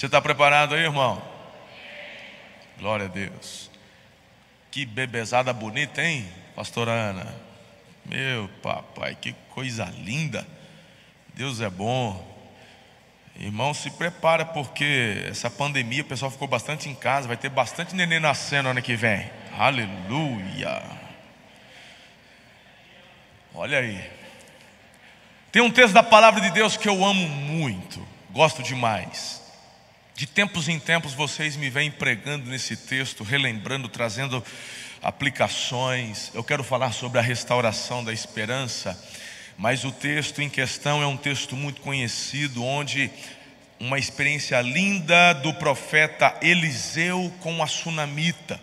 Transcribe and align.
Você 0.00 0.06
está 0.06 0.18
preparado 0.18 0.74
aí, 0.74 0.84
irmão? 0.84 1.22
Glória 2.78 3.04
a 3.04 3.08
Deus. 3.10 3.70
Que 4.70 4.86
bebezada 4.86 5.52
bonita, 5.52 6.02
hein, 6.02 6.26
pastora 6.56 6.90
Ana? 6.90 7.36
Meu 8.06 8.48
papai, 8.62 9.14
que 9.14 9.34
coisa 9.50 9.84
linda. 9.98 10.48
Deus 11.34 11.60
é 11.60 11.68
bom. 11.68 12.26
Irmão, 13.38 13.74
se 13.74 13.90
prepara 13.90 14.46
porque 14.46 15.26
essa 15.28 15.50
pandemia 15.50 16.00
o 16.00 16.06
pessoal 16.06 16.30
ficou 16.30 16.48
bastante 16.48 16.88
em 16.88 16.94
casa, 16.94 17.28
vai 17.28 17.36
ter 17.36 17.50
bastante 17.50 17.94
neném 17.94 18.20
nascendo 18.20 18.70
ano 18.70 18.80
que 18.80 18.96
vem. 18.96 19.30
Aleluia. 19.58 20.82
Olha 23.54 23.80
aí. 23.80 24.02
Tem 25.52 25.60
um 25.60 25.70
texto 25.70 25.92
da 25.92 26.02
palavra 26.02 26.40
de 26.40 26.50
Deus 26.52 26.74
que 26.74 26.88
eu 26.88 27.04
amo 27.04 27.28
muito, 27.28 28.02
gosto 28.32 28.62
demais. 28.62 29.49
De 30.20 30.26
tempos 30.26 30.68
em 30.68 30.78
tempos 30.78 31.14
vocês 31.14 31.56
me 31.56 31.70
vêm 31.70 31.90
pregando 31.90 32.50
nesse 32.50 32.76
texto, 32.76 33.24
relembrando, 33.24 33.88
trazendo 33.88 34.44
aplicações. 35.00 36.30
Eu 36.34 36.44
quero 36.44 36.62
falar 36.62 36.92
sobre 36.92 37.18
a 37.18 37.22
restauração 37.22 38.04
da 38.04 38.12
esperança, 38.12 39.02
mas 39.56 39.82
o 39.82 39.90
texto 39.90 40.42
em 40.42 40.50
questão 40.50 41.02
é 41.02 41.06
um 41.06 41.16
texto 41.16 41.56
muito 41.56 41.80
conhecido, 41.80 42.62
onde 42.62 43.10
uma 43.80 43.98
experiência 43.98 44.60
linda 44.60 45.32
do 45.32 45.54
profeta 45.54 46.36
Eliseu 46.42 47.32
com 47.40 47.62
a 47.62 47.66
sunamita. 47.66 48.60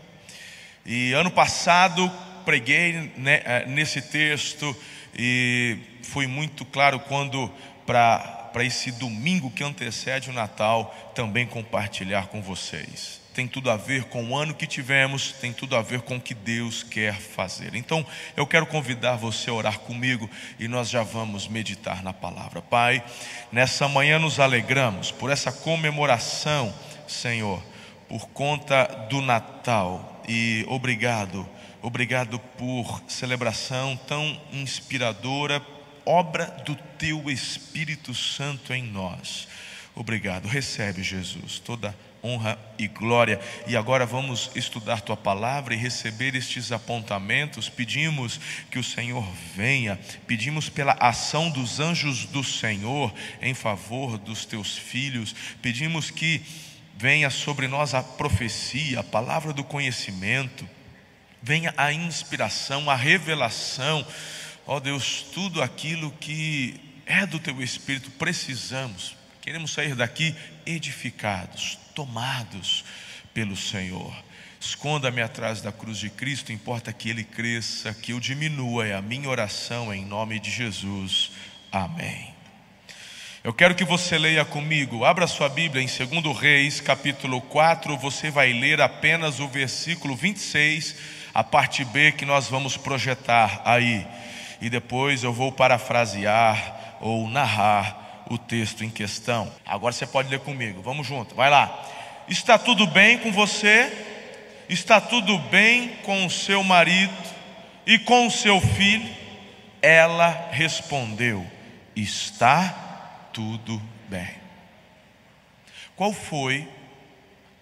E 0.86 1.12
ano 1.14 1.32
passado 1.32 2.08
preguei 2.46 3.12
né, 3.18 3.42
eh, 3.44 3.66
nesse 3.66 4.00
texto 4.00 4.78
e 5.18 5.80
fui 6.04 6.28
muito 6.28 6.64
claro 6.66 7.00
quando 7.00 7.52
para 7.84 8.37
para 8.58 8.66
esse 8.66 8.92
domingo 8.92 9.52
que 9.52 9.64
antecede 9.64 10.32
o 10.32 10.34
Natal 10.34 11.12
também 11.14 11.46
compartilhar 11.46 12.26
com 12.26 12.42
vocês. 12.42 13.22
Tem 13.32 13.48
tudo 13.48 13.70
a 13.70 13.78
ver 13.78 14.06
com 14.06 14.32
o 14.32 14.36
ano 14.36 14.56
que 14.56 14.66
tivemos, 14.66 15.32
tem 15.34 15.54
tudo 15.54 15.76
a 15.76 15.82
ver 15.84 16.02
com 16.02 16.16
o 16.16 16.20
que 16.20 16.34
Deus 16.34 16.82
quer 16.82 17.14
fazer. 17.14 17.76
Então, 17.76 18.04
eu 18.36 18.48
quero 18.48 18.66
convidar 18.66 19.16
você 19.16 19.52
a 19.52 19.54
orar 19.54 19.78
comigo 19.82 20.28
e 20.58 20.68
nós 20.68 20.90
já 20.90 21.04
vamos 21.04 21.48
meditar 21.48 22.02
na 22.02 22.14
palavra. 22.14 22.60
Pai, 22.60 23.04
nessa 23.52 23.88
manhã 23.88 24.18
nos 24.18 24.40
alegramos 24.40 25.12
por 25.12 25.30
essa 25.30 25.52
comemoração, 25.52 26.74
Senhor, 27.08 27.64
por 28.10 28.28
conta 28.30 28.86
do 29.08 29.22
Natal 29.22 30.24
e 30.28 30.66
obrigado 30.68 31.48
Obrigado 31.80 32.40
por 32.58 33.02
celebração 33.08 33.96
tão 34.08 34.42
inspiradora, 34.52 35.62
obra 36.08 36.46
do 36.66 36.76
teu 36.98 37.30
Espírito 37.30 38.14
Santo 38.16 38.74
em 38.74 38.84
nós. 38.84 39.48
Obrigado. 39.94 40.48
Recebe, 40.48 41.04
Jesus, 41.04 41.60
toda 41.60 41.96
honra 42.24 42.58
e 42.78 42.88
glória. 42.88 43.40
E 43.68 43.76
agora 43.76 44.06
vamos 44.06 44.52
estudar 44.56 45.02
tua 45.02 45.18
palavra 45.18 45.74
e 45.74 45.78
receber 45.78 46.36
estes 46.36 46.72
apontamentos. 46.72 47.70
Pedimos 47.70 48.40
que 48.72 48.80
o 48.80 48.84
Senhor 48.84 49.28
venha, 49.56 50.00
pedimos 50.26 50.70
pela 50.70 50.94
ação 50.94 51.50
dos 51.50 51.80
anjos 51.80 52.26
do 52.26 52.44
Senhor 52.44 53.14
em 53.42 53.54
favor 53.54 54.18
dos 54.18 54.46
teus 54.46 54.78
filhos, 54.78 55.36
pedimos 55.62 56.10
que 56.10 56.42
venha 56.96 57.30
sobre 57.30 57.68
nós 57.68 57.94
a 57.94 58.02
profecia, 58.02 59.00
a 59.02 59.04
palavra 59.04 59.54
do 59.54 59.64
conhecimento 59.64 60.68
venha 61.42 61.74
a 61.78 61.94
inspiração, 61.94 62.90
a 62.90 62.96
revelação, 62.96 64.06
ó 64.68 64.80
Deus, 64.80 65.26
tudo 65.34 65.64
aquilo 65.64 66.12
que 66.20 66.80
é 67.06 67.26
do 67.26 67.40
Teu 67.40 67.64
Espírito, 67.64 68.12
precisamos, 68.12 69.16
queremos 69.42 69.72
sair 69.72 69.96
daqui 69.96 70.36
edificados, 70.66 71.80
tomados 71.96 72.84
pelo 73.34 73.56
Senhor. 73.56 74.14
Esconda-me 74.60 75.22
atrás 75.22 75.62
da 75.62 75.72
cruz 75.72 75.98
de 75.98 76.10
Cristo, 76.10 76.52
importa 76.52 76.92
que 76.92 77.10
Ele 77.10 77.24
cresça, 77.24 77.94
que 77.94 78.12
eu 78.12 78.20
diminua, 78.20 78.86
é 78.86 78.94
a 78.94 79.02
minha 79.02 79.30
oração 79.30 79.94
em 79.94 80.04
nome 80.06 80.40
de 80.40 80.52
Jesus. 80.52 81.32
Amém. 81.72 82.36
Eu 83.44 83.54
quero 83.54 83.76
que 83.76 83.86
você 83.86 84.18
leia 84.18 84.44
comigo, 84.44 85.06
abra 85.06 85.26
sua 85.26 85.48
Bíblia 85.48 85.82
em 85.82 85.86
2 85.86 86.38
Reis, 86.38 86.82
capítulo 86.82 87.40
4, 87.40 87.96
você 87.98 88.30
vai 88.30 88.52
ler 88.52 88.82
apenas 88.82 89.40
o 89.40 89.48
versículo 89.48 90.16
26 90.16 90.96
a 91.34 91.44
parte 91.44 91.86
B 91.86 92.12
que 92.12 92.26
nós 92.26 92.50
vamos 92.50 92.76
projetar 92.76 93.62
aí. 93.64 94.06
E 94.62 94.70
depois 94.70 95.24
eu 95.24 95.32
vou 95.32 95.52
parafrasear 95.52 96.98
ou 97.00 97.30
narrar 97.30 98.26
o 98.30 98.38
texto 98.38 98.84
em 98.84 98.90
questão. 98.90 99.52
Agora 99.66 99.94
você 99.94 100.06
pode 100.06 100.30
ler 100.30 100.40
comigo, 100.40 100.82
vamos 100.82 101.08
junto, 101.08 101.36
vai 101.36 101.50
lá. 101.50 101.86
Está 102.28 102.58
tudo 102.58 102.86
bem 102.88 103.18
com 103.20 103.32
você? 103.32 104.06
Está 104.68 105.00
tudo 105.00 105.38
bem 105.38 105.90
com 106.04 106.26
o 106.26 106.30
seu 106.30 106.64
marido 106.64 107.16
e 107.86 107.98
com 108.00 108.28
o 108.28 108.32
seu 108.32 108.60
filho? 108.60 109.10
Ela 109.82 110.50
respondeu: 110.52 111.46
Está 111.96 113.30
tudo 113.32 113.82
bem. 114.10 114.30
Qual 115.96 116.12
foi 116.12 116.68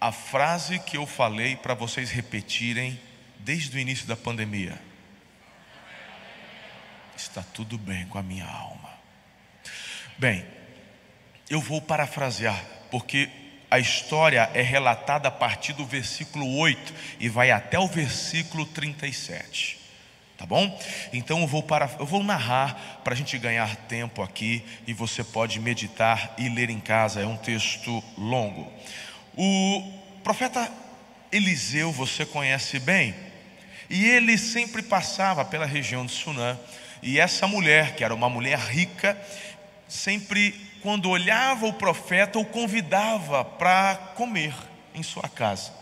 a 0.00 0.12
frase 0.12 0.78
que 0.78 0.96
eu 0.96 1.06
falei 1.06 1.56
para 1.56 1.74
vocês 1.74 2.10
repetirem 2.10 2.98
desde 3.40 3.76
o 3.76 3.80
início 3.80 4.06
da 4.06 4.16
pandemia. 4.16 4.78
Está 7.16 7.42
tudo 7.42 7.78
bem 7.78 8.06
com 8.06 8.18
a 8.18 8.22
minha 8.22 8.46
alma. 8.46 8.90
Bem, 10.18 10.44
eu 11.48 11.60
vou 11.60 11.80
parafrasear, 11.80 12.62
porque 12.90 13.28
a 13.70 13.78
história 13.78 14.50
é 14.54 14.62
relatada 14.62 15.28
a 15.28 15.30
partir 15.30 15.72
do 15.72 15.84
versículo 15.84 16.58
8 16.58 16.94
e 17.18 17.28
vai 17.28 17.50
até 17.50 17.78
o 17.78 17.88
versículo 17.88 18.66
37. 18.66 19.78
Tá 20.36 20.44
bom? 20.44 20.78
Então 21.12 21.40
eu 21.40 21.46
vou, 21.46 21.62
para, 21.62 21.90
eu 21.98 22.04
vou 22.04 22.22
narrar 22.22 23.00
para 23.02 23.14
a 23.14 23.16
gente 23.16 23.38
ganhar 23.38 23.74
tempo 23.88 24.22
aqui 24.22 24.62
e 24.86 24.92
você 24.92 25.24
pode 25.24 25.58
meditar 25.58 26.34
e 26.36 26.48
ler 26.50 26.68
em 26.68 26.78
casa. 26.78 27.20
É 27.20 27.26
um 27.26 27.38
texto 27.38 28.04
longo. 28.18 28.70
O 29.34 29.92
profeta 30.22 30.70
Eliseu 31.32 31.90
você 31.90 32.26
conhece 32.26 32.78
bem. 32.78 33.14
E 33.88 34.04
ele 34.04 34.36
sempre 34.36 34.82
passava 34.82 35.44
pela 35.44 35.64
região 35.64 36.04
de 36.04 36.12
Sunã. 36.12 36.58
E 37.06 37.20
essa 37.20 37.46
mulher, 37.46 37.94
que 37.94 38.02
era 38.02 38.12
uma 38.12 38.28
mulher 38.28 38.58
rica, 38.58 39.16
sempre, 39.86 40.52
quando 40.82 41.08
olhava 41.08 41.64
o 41.64 41.72
profeta, 41.72 42.36
o 42.36 42.44
convidava 42.44 43.44
para 43.44 43.94
comer 44.16 44.52
em 44.92 45.04
sua 45.04 45.28
casa. 45.28 45.72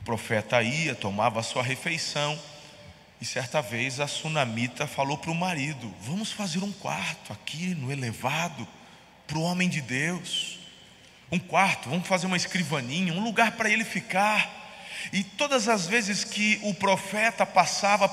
O 0.00 0.04
profeta 0.04 0.60
ia, 0.60 0.96
tomava 0.96 1.38
a 1.38 1.44
sua 1.44 1.62
refeição. 1.62 2.36
E 3.20 3.24
certa 3.24 3.62
vez 3.62 4.00
a 4.00 4.08
sunamita 4.08 4.88
falou 4.88 5.16
para 5.16 5.30
o 5.30 5.36
marido: 5.36 5.94
Vamos 6.00 6.32
fazer 6.32 6.64
um 6.64 6.72
quarto 6.72 7.32
aqui 7.32 7.72
no 7.76 7.92
elevado 7.92 8.66
para 9.24 9.38
o 9.38 9.42
homem 9.42 9.68
de 9.68 9.80
Deus. 9.80 10.58
Um 11.30 11.38
quarto, 11.38 11.88
vamos 11.88 12.08
fazer 12.08 12.26
uma 12.26 12.36
escrivaninha, 12.36 13.12
um 13.12 13.22
lugar 13.22 13.52
para 13.52 13.70
ele 13.70 13.84
ficar. 13.84 14.50
E 15.12 15.22
todas 15.22 15.68
as 15.68 15.86
vezes 15.86 16.24
que 16.24 16.58
o 16.64 16.74
profeta 16.74 17.46
passava 17.46 18.08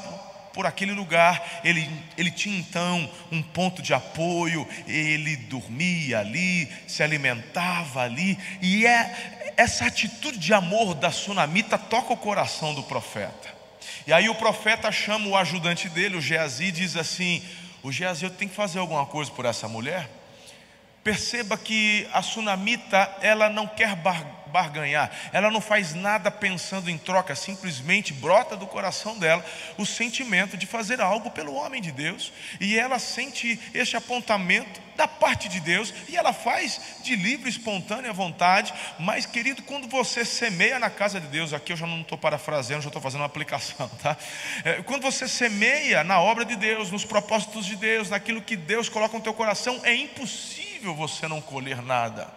por 0.58 0.66
aquele 0.66 0.92
lugar, 0.92 1.62
ele, 1.64 1.88
ele 2.18 2.32
tinha 2.32 2.58
então 2.58 3.08
um 3.32 3.44
ponto 3.44 3.80
de 3.80 3.94
apoio, 3.94 4.68
ele 4.88 5.36
dormia 5.36 6.18
ali, 6.18 6.68
se 6.88 7.04
alimentava 7.04 8.02
ali, 8.02 8.36
e 8.60 8.84
é 8.88 9.54
essa 9.56 9.86
atitude 9.86 10.40
de 10.40 10.56
amor 10.56 10.96
da 10.96 11.12
sunamita 11.12 11.78
toca 11.78 12.12
o 12.12 12.18
coração 12.18 12.74
do 12.74 12.82
profeta. 12.82 13.56
E 14.08 14.12
aí 14.12 14.28
o 14.30 14.34
profeta 14.34 14.92
chama 14.92 15.28
o 15.28 15.38
ajudante 15.38 15.90
dele, 15.90 16.18
o 16.18 16.22
Geazi, 16.22 16.66
e 16.66 16.72
diz 16.72 16.98
assim: 16.98 17.44
O 17.84 17.92
Geazi, 17.92 18.24
eu 18.24 18.32
tenho 18.32 18.50
que 18.50 18.58
fazer 18.58 18.80
alguma 18.80 19.06
coisa 19.06 19.30
por 19.30 19.46
essa 19.46 19.68
mulher? 19.68 20.10
Perceba 21.04 21.56
que 21.56 22.08
a 22.12 22.24
sunamita, 22.24 23.16
ela 23.22 23.48
não 23.48 23.68
quer 23.68 23.96
barganhar 23.96 24.37
barganhar, 24.48 25.12
ela 25.32 25.52
não 25.52 25.62
faz 25.62 25.94
nada 25.94 26.32
pensando 26.32 26.90
em 26.90 26.98
troca, 26.98 27.36
simplesmente 27.36 28.14
brota 28.14 28.56
do 28.56 28.68
coração 28.68 29.18
dela 29.18 29.46
o 29.78 29.86
sentimento 29.86 30.58
de 30.58 30.66
fazer 30.66 31.02
algo 31.02 31.32
pelo 31.32 31.54
homem 31.54 31.82
de 31.82 31.92
Deus, 31.92 32.32
e 32.60 32.78
ela 32.78 33.00
sente 33.00 33.60
este 33.74 33.96
apontamento 33.96 34.88
da 34.96 35.08
parte 35.08 35.48
de 35.48 35.60
Deus, 35.60 35.94
e 36.10 36.18
ela 36.18 36.34
faz 36.34 36.82
de 37.04 37.16
livre, 37.16 37.50
espontânea 37.50 38.12
vontade, 38.12 38.74
mas 39.00 39.26
querido, 39.26 39.62
quando 39.62 39.88
você 39.88 40.26
semeia 40.26 40.80
na 40.80 40.90
casa 40.90 41.22
de 41.22 41.28
Deus, 41.28 41.54
aqui 41.54 41.72
eu 41.72 41.78
já 41.78 41.86
não 41.86 42.02
estou 42.02 42.18
parafraseando, 42.18 42.82
já 42.82 42.90
estou 42.90 43.02
fazendo 43.02 43.22
uma 43.22 43.28
aplicação, 43.28 43.88
tá? 44.02 44.18
É, 44.64 44.82
quando 44.82 45.04
você 45.04 45.28
semeia 45.28 46.04
na 46.04 46.20
obra 46.20 46.44
de 46.44 46.56
Deus, 46.56 46.90
nos 46.90 47.06
propósitos 47.06 47.66
de 47.66 47.76
Deus, 47.76 48.10
naquilo 48.10 48.42
que 48.42 48.56
Deus 48.56 48.90
coloca 48.90 49.16
no 49.16 49.24
teu 49.24 49.34
coração, 49.34 49.80
é 49.84 49.94
impossível 49.94 50.96
você 50.96 51.28
não 51.28 51.42
colher 51.42 51.82
nada. 51.82 52.37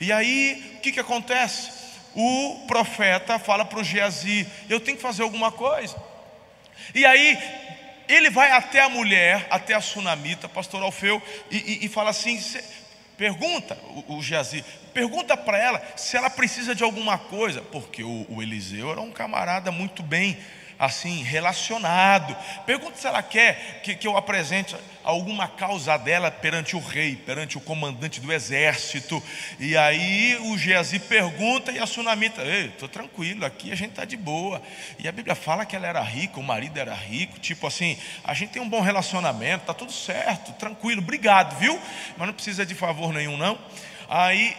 E 0.00 0.12
aí, 0.12 0.76
o 0.76 0.80
que, 0.80 0.92
que 0.92 1.00
acontece? 1.00 1.70
O 2.14 2.64
profeta 2.66 3.38
fala 3.38 3.64
para 3.64 3.80
o 3.80 3.84
Geazi: 3.84 4.46
Eu 4.68 4.80
tenho 4.80 4.96
que 4.96 5.02
fazer 5.02 5.22
alguma 5.22 5.50
coisa. 5.50 5.96
E 6.94 7.04
aí, 7.04 7.38
ele 8.08 8.30
vai 8.30 8.50
até 8.50 8.80
a 8.80 8.88
mulher, 8.88 9.46
até 9.50 9.74
a 9.74 9.80
sunamita, 9.80 10.48
pastor 10.48 10.82
Alfeu, 10.82 11.22
e, 11.50 11.56
e, 11.56 11.86
e 11.86 11.88
fala 11.88 12.10
assim: 12.10 12.40
pergunta, 13.16 13.78
o, 14.08 14.16
o 14.16 14.22
Geazi, 14.22 14.64
pergunta 14.92 15.36
para 15.36 15.58
ela 15.58 15.82
se 15.96 16.16
ela 16.16 16.30
precisa 16.30 16.74
de 16.74 16.84
alguma 16.84 17.18
coisa, 17.18 17.62
porque 17.62 18.02
o, 18.02 18.26
o 18.28 18.42
Eliseu 18.42 18.90
era 18.90 19.00
um 19.00 19.10
camarada 19.10 19.70
muito 19.70 20.02
bem 20.02 20.38
assim, 20.78 21.22
relacionado. 21.22 22.36
Pergunta 22.66 22.96
se 22.96 23.06
ela 23.06 23.22
quer 23.22 23.80
que, 23.82 23.94
que 23.94 24.06
eu 24.06 24.16
apresente 24.16 24.76
alguma 25.04 25.46
causa 25.46 25.96
dela 25.96 26.30
perante 26.30 26.74
o 26.74 26.80
rei, 26.80 27.14
perante 27.14 27.58
o 27.58 27.60
comandante 27.60 28.20
do 28.20 28.32
exército. 28.32 29.22
E 29.60 29.76
aí 29.76 30.38
o 30.40 30.56
Geazi 30.56 30.98
pergunta 30.98 31.70
e 31.70 31.78
a 31.78 31.86
sunamita, 31.86 32.42
ei, 32.42 32.66
estou 32.66 32.88
tranquilo, 32.88 33.44
aqui 33.44 33.70
a 33.70 33.74
gente 33.74 33.90
está 33.90 34.04
de 34.04 34.16
boa. 34.16 34.60
E 34.98 35.06
a 35.06 35.12
Bíblia 35.12 35.34
fala 35.34 35.66
que 35.66 35.76
ela 35.76 35.86
era 35.86 36.02
rica, 36.02 36.40
o 36.40 36.42
marido 36.42 36.78
era 36.78 36.94
rico, 36.94 37.38
tipo 37.38 37.66
assim, 37.66 37.98
a 38.24 38.32
gente 38.34 38.50
tem 38.50 38.62
um 38.62 38.68
bom 38.68 38.80
relacionamento, 38.80 39.62
está 39.62 39.74
tudo 39.74 39.92
certo, 39.92 40.52
tranquilo, 40.52 41.02
obrigado, 41.02 41.58
viu? 41.58 41.78
Mas 42.16 42.26
não 42.26 42.34
precisa 42.34 42.64
de 42.64 42.74
favor 42.74 43.12
nenhum, 43.12 43.36
não. 43.36 43.58
Aí 44.08 44.56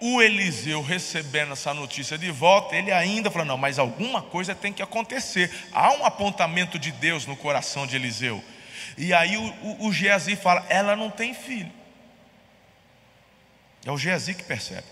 o 0.00 0.20
Eliseu 0.20 0.82
recebendo 0.82 1.52
essa 1.52 1.72
notícia 1.72 2.18
de 2.18 2.30
volta, 2.30 2.76
ele 2.76 2.92
ainda 2.92 3.30
falou: 3.30 3.46
não, 3.46 3.56
mas 3.56 3.78
alguma 3.78 4.20
coisa 4.22 4.54
tem 4.54 4.72
que 4.72 4.82
acontecer. 4.82 5.50
Há 5.72 5.92
um 5.92 6.04
apontamento 6.04 6.78
de 6.78 6.92
Deus 6.92 7.26
no 7.26 7.36
coração 7.36 7.86
de 7.86 7.96
Eliseu. 7.96 8.42
E 8.98 9.14
aí 9.14 9.36
o, 9.36 9.42
o, 9.62 9.86
o 9.86 9.92
Geazi 9.92 10.36
fala: 10.36 10.64
ela 10.68 10.94
não 10.94 11.10
tem 11.10 11.34
filho. 11.34 11.72
É 13.84 13.90
o 13.90 13.96
Geazi 13.96 14.34
que 14.34 14.42
percebe. 14.42 14.86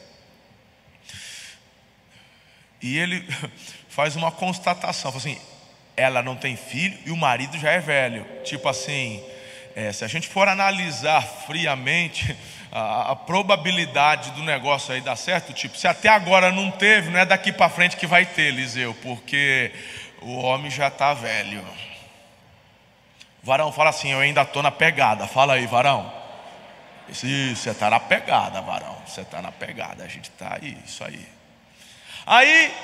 E 2.80 2.96
ele 2.98 3.26
faz 3.88 4.16
uma 4.16 4.30
constatação: 4.30 5.14
assim, 5.14 5.38
ela 5.96 6.22
não 6.22 6.36
tem 6.36 6.56
filho 6.56 6.98
e 7.04 7.10
o 7.10 7.16
marido 7.16 7.58
já 7.58 7.70
é 7.72 7.78
velho. 7.78 8.26
Tipo 8.42 8.68
assim, 8.68 9.22
é, 9.74 9.92
se 9.92 10.04
a 10.04 10.08
gente 10.08 10.28
for 10.28 10.48
analisar 10.48 11.22
friamente 11.22 12.36
a, 12.76 13.14
probabilidade 13.14 14.32
do 14.32 14.42
negócio 14.42 14.92
aí 14.92 15.00
dar 15.00 15.14
certo, 15.14 15.52
tipo, 15.52 15.78
se 15.78 15.86
até 15.86 16.08
agora 16.08 16.50
não 16.50 16.72
teve, 16.72 17.08
não 17.08 17.20
é 17.20 17.24
daqui 17.24 17.52
para 17.52 17.70
frente 17.70 17.96
que 17.96 18.06
vai 18.06 18.26
ter, 18.26 18.48
Eliseu, 18.48 18.92
porque 19.00 19.72
o 20.20 20.38
homem 20.38 20.68
já 20.68 20.88
está 20.88 21.14
velho. 21.14 21.64
Varão 23.44 23.70
fala 23.70 23.90
assim: 23.90 24.10
Eu 24.10 24.18
ainda 24.18 24.42
estou 24.42 24.62
na 24.62 24.72
pegada. 24.72 25.28
Fala 25.28 25.54
aí, 25.54 25.66
varão. 25.66 26.12
Isso, 27.08 27.26
você 27.56 27.70
está 27.70 27.90
na 27.90 28.00
pegada, 28.00 28.60
varão. 28.60 28.96
Você 29.06 29.20
está 29.20 29.40
na 29.40 29.52
pegada. 29.52 30.02
A 30.02 30.08
gente 30.08 30.30
está 30.30 30.58
aí, 30.60 30.76
isso 30.84 31.04
aí. 31.04 31.28
Aí, 32.26 32.74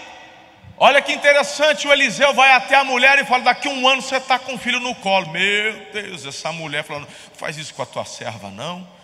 olha 0.78 1.02
que 1.02 1.12
interessante: 1.12 1.88
o 1.88 1.92
Eliseu 1.92 2.32
vai 2.32 2.52
até 2.52 2.76
a 2.76 2.84
mulher 2.84 3.18
e 3.18 3.24
fala: 3.24 3.42
Daqui 3.42 3.68
um 3.68 3.88
ano 3.88 4.02
você 4.02 4.18
está 4.18 4.38
com 4.38 4.54
o 4.54 4.58
filho 4.58 4.78
no 4.78 4.94
colo. 4.94 5.30
Meu 5.30 5.86
Deus, 5.92 6.26
essa 6.26 6.52
mulher 6.52 6.84
falando: 6.84 7.08
Não 7.08 7.36
faz 7.36 7.56
isso 7.56 7.74
com 7.74 7.82
a 7.82 7.86
tua 7.86 8.04
serva, 8.04 8.50
não. 8.50 8.99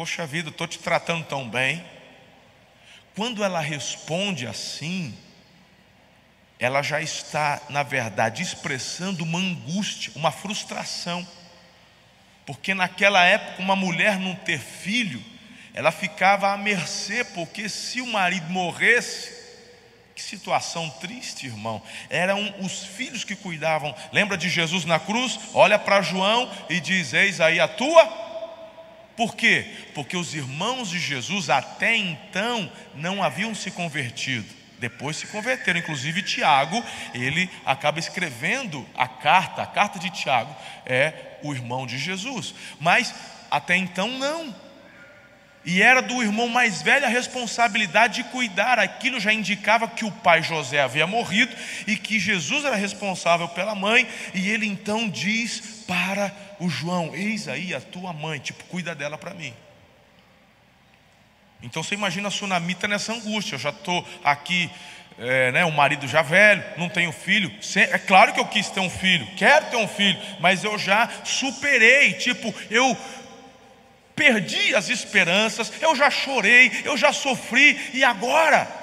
Poxa 0.00 0.26
vida, 0.26 0.48
estou 0.48 0.66
te 0.66 0.78
tratando 0.78 1.26
tão 1.26 1.46
bem. 1.46 1.84
Quando 3.14 3.44
ela 3.44 3.60
responde 3.60 4.46
assim, 4.46 5.14
ela 6.58 6.80
já 6.80 7.02
está, 7.02 7.60
na 7.68 7.82
verdade, 7.82 8.42
expressando 8.42 9.24
uma 9.24 9.38
angústia, 9.38 10.10
uma 10.16 10.32
frustração. 10.32 11.28
Porque 12.46 12.72
naquela 12.72 13.22
época, 13.26 13.60
uma 13.60 13.76
mulher 13.76 14.18
não 14.18 14.34
ter 14.34 14.58
filho, 14.58 15.22
ela 15.74 15.92
ficava 15.92 16.50
à 16.50 16.56
mercê, 16.56 17.22
porque 17.22 17.68
se 17.68 18.00
o 18.00 18.06
marido 18.06 18.48
morresse, 18.48 19.38
que 20.14 20.22
situação 20.22 20.88
triste, 20.88 21.44
irmão. 21.44 21.82
Eram 22.08 22.54
os 22.60 22.84
filhos 22.86 23.22
que 23.22 23.36
cuidavam. 23.36 23.94
Lembra 24.12 24.38
de 24.38 24.48
Jesus 24.48 24.86
na 24.86 24.98
cruz? 24.98 25.38
Olha 25.52 25.78
para 25.78 26.00
João 26.00 26.50
e 26.70 26.80
diz: 26.80 27.12
Eis 27.12 27.38
aí 27.38 27.60
a 27.60 27.68
tua 27.68 28.19
por 29.16 29.36
quê? 29.36 29.66
Porque 29.94 30.16
os 30.16 30.34
irmãos 30.34 30.90
de 30.90 30.98
Jesus 30.98 31.50
até 31.50 31.96
então 31.96 32.70
não 32.94 33.22
haviam 33.22 33.54
se 33.54 33.70
convertido. 33.70 34.60
Depois 34.78 35.18
se 35.18 35.26
converteram, 35.26 35.78
inclusive 35.78 36.22
Tiago, 36.22 36.82
ele 37.12 37.50
acaba 37.66 37.98
escrevendo 37.98 38.86
a 38.96 39.06
carta, 39.06 39.62
a 39.62 39.66
carta 39.66 39.98
de 39.98 40.08
Tiago 40.08 40.56
é 40.86 41.38
o 41.42 41.52
irmão 41.52 41.86
de 41.86 41.98
Jesus. 41.98 42.54
Mas 42.80 43.14
até 43.50 43.76
então 43.76 44.08
não. 44.08 44.54
E 45.62 45.82
era 45.82 46.00
do 46.00 46.22
irmão 46.22 46.48
mais 46.48 46.80
velho 46.80 47.04
a 47.04 47.08
responsabilidade 47.08 48.22
de 48.22 48.30
cuidar. 48.30 48.78
Aquilo 48.78 49.20
já 49.20 49.30
indicava 49.30 49.86
que 49.86 50.06
o 50.06 50.10
pai 50.10 50.42
José 50.42 50.80
havia 50.80 51.06
morrido 51.06 51.54
e 51.86 51.96
que 51.96 52.18
Jesus 52.18 52.64
era 52.64 52.76
responsável 52.76 53.46
pela 53.48 53.74
mãe. 53.74 54.08
E 54.32 54.48
ele 54.48 54.66
então 54.66 55.06
diz 55.06 55.79
para 55.90 56.32
o 56.60 56.68
João: 56.68 57.12
Eis 57.16 57.48
aí 57.48 57.74
a 57.74 57.80
tua 57.80 58.12
mãe, 58.12 58.38
tipo, 58.38 58.62
cuida 58.66 58.94
dela 58.94 59.18
para 59.18 59.34
mim. 59.34 59.52
Então 61.60 61.82
você 61.82 61.96
imagina 61.96 62.28
a 62.28 62.30
sunamita 62.30 62.86
nessa 62.86 63.12
angústia. 63.12 63.56
Eu 63.56 63.58
já 63.58 63.70
estou 63.70 64.06
aqui, 64.22 64.70
é, 65.18 65.50
né, 65.50 65.64
um 65.64 65.72
marido 65.72 66.06
já 66.06 66.22
velho, 66.22 66.62
não 66.76 66.88
tenho 66.88 67.10
filho. 67.10 67.52
É 67.74 67.98
claro 67.98 68.32
que 68.32 68.38
eu 68.38 68.46
quis 68.46 68.70
ter 68.70 68.78
um 68.78 68.88
filho, 68.88 69.26
quero 69.36 69.66
ter 69.66 69.76
um 69.76 69.88
filho, 69.88 70.16
mas 70.38 70.62
eu 70.62 70.78
já 70.78 71.10
superei. 71.24 72.12
Tipo, 72.12 72.54
eu 72.70 72.96
perdi 74.14 74.76
as 74.76 74.88
esperanças, 74.90 75.72
eu 75.82 75.96
já 75.96 76.08
chorei, 76.08 76.70
eu 76.84 76.96
já 76.96 77.12
sofri, 77.12 77.90
e 77.92 78.04
agora? 78.04 78.78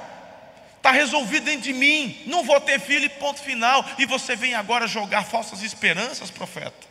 Está 0.75 0.91
resolvido 0.91 1.45
dentro 1.45 1.61
de 1.61 1.73
mim, 1.73 2.21
não 2.25 2.43
vou 2.43 2.61
ter 2.61 2.79
filho, 2.79 3.09
ponto 3.11 3.41
final. 3.41 3.85
E 3.97 4.05
você 4.05 4.35
vem 4.35 4.53
agora 4.53 4.87
jogar 4.87 5.23
falsas 5.23 5.61
esperanças, 5.61 6.29
profeta. 6.29 6.87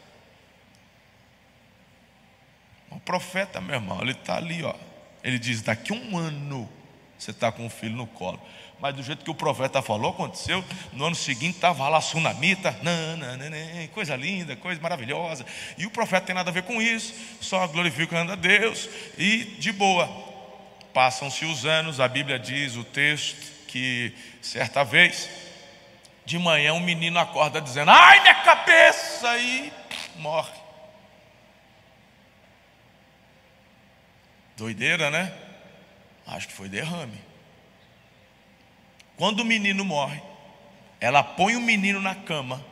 O 2.91 2.96
profeta, 3.07 3.61
meu 3.61 3.77
irmão, 3.77 4.03
ele 4.03 4.11
está 4.11 4.37
ali, 4.37 4.63
ó. 4.63 4.75
Ele 5.25 5.39
diz: 5.39 5.63
daqui 5.63 5.93
um 5.93 6.19
ano 6.19 6.69
você 7.19 7.31
está 7.31 7.51
com 7.51 7.65
um 7.65 7.71
filho 7.71 7.97
no 7.97 8.07
colo. 8.07 8.39
Mas 8.79 8.95
do 8.95 9.03
jeito 9.03 9.25
que 9.25 9.31
o 9.31 9.35
profeta 9.35 9.81
falou, 9.81 10.11
aconteceu. 10.11 10.63
No 10.93 11.07
ano 11.07 11.17
seguinte 11.17 11.55
estava 11.55 11.89
lá 11.89 11.97
a 11.97 12.01
sunamita, 12.03 12.77
coisa 13.95 14.15
linda, 14.15 14.55
coisa 14.55 14.79
maravilhosa. 14.83 15.47
E 15.79 15.87
o 15.87 15.91
profeta 15.91 16.27
tem 16.27 16.35
nada 16.35 16.51
a 16.51 16.53
ver 16.53 16.65
com 16.65 16.83
isso, 16.83 17.15
só 17.41 17.67
glorificando 17.69 18.33
a 18.33 18.35
Deus 18.35 18.89
e 19.17 19.45
de 19.59 19.73
boa. 19.73 20.07
Passam-se 20.93 21.47
os 21.47 21.65
anos, 21.65 22.01
a 22.01 22.09
Bíblia 22.09 22.39
diz 22.39 22.77
o 22.77 22.85
texto 22.85 23.67
que 23.67 24.13
certa 24.43 24.85
vez, 24.85 25.29
de 26.27 26.39
manhã, 26.39 26.75
um 26.75 26.81
menino 26.81 27.19
acorda 27.19 27.61
dizendo: 27.61 27.91
Ai, 27.91 28.21
minha 28.21 28.35
cabeça! 28.43 29.39
E 29.39 29.73
morre. 30.17 30.56
Doideira, 34.57 35.11
né? 35.11 35.33
Acho 36.27 36.49
que 36.49 36.55
foi 36.55 36.69
derrame. 36.69 37.21
Quando 39.17 39.41
o 39.41 39.45
menino 39.45 39.85
morre, 39.85 40.21
ela 41.01 41.23
põe 41.23 41.57
o 41.57 41.61
menino 41.61 42.01
na 42.01 42.15
cama. 42.15 42.65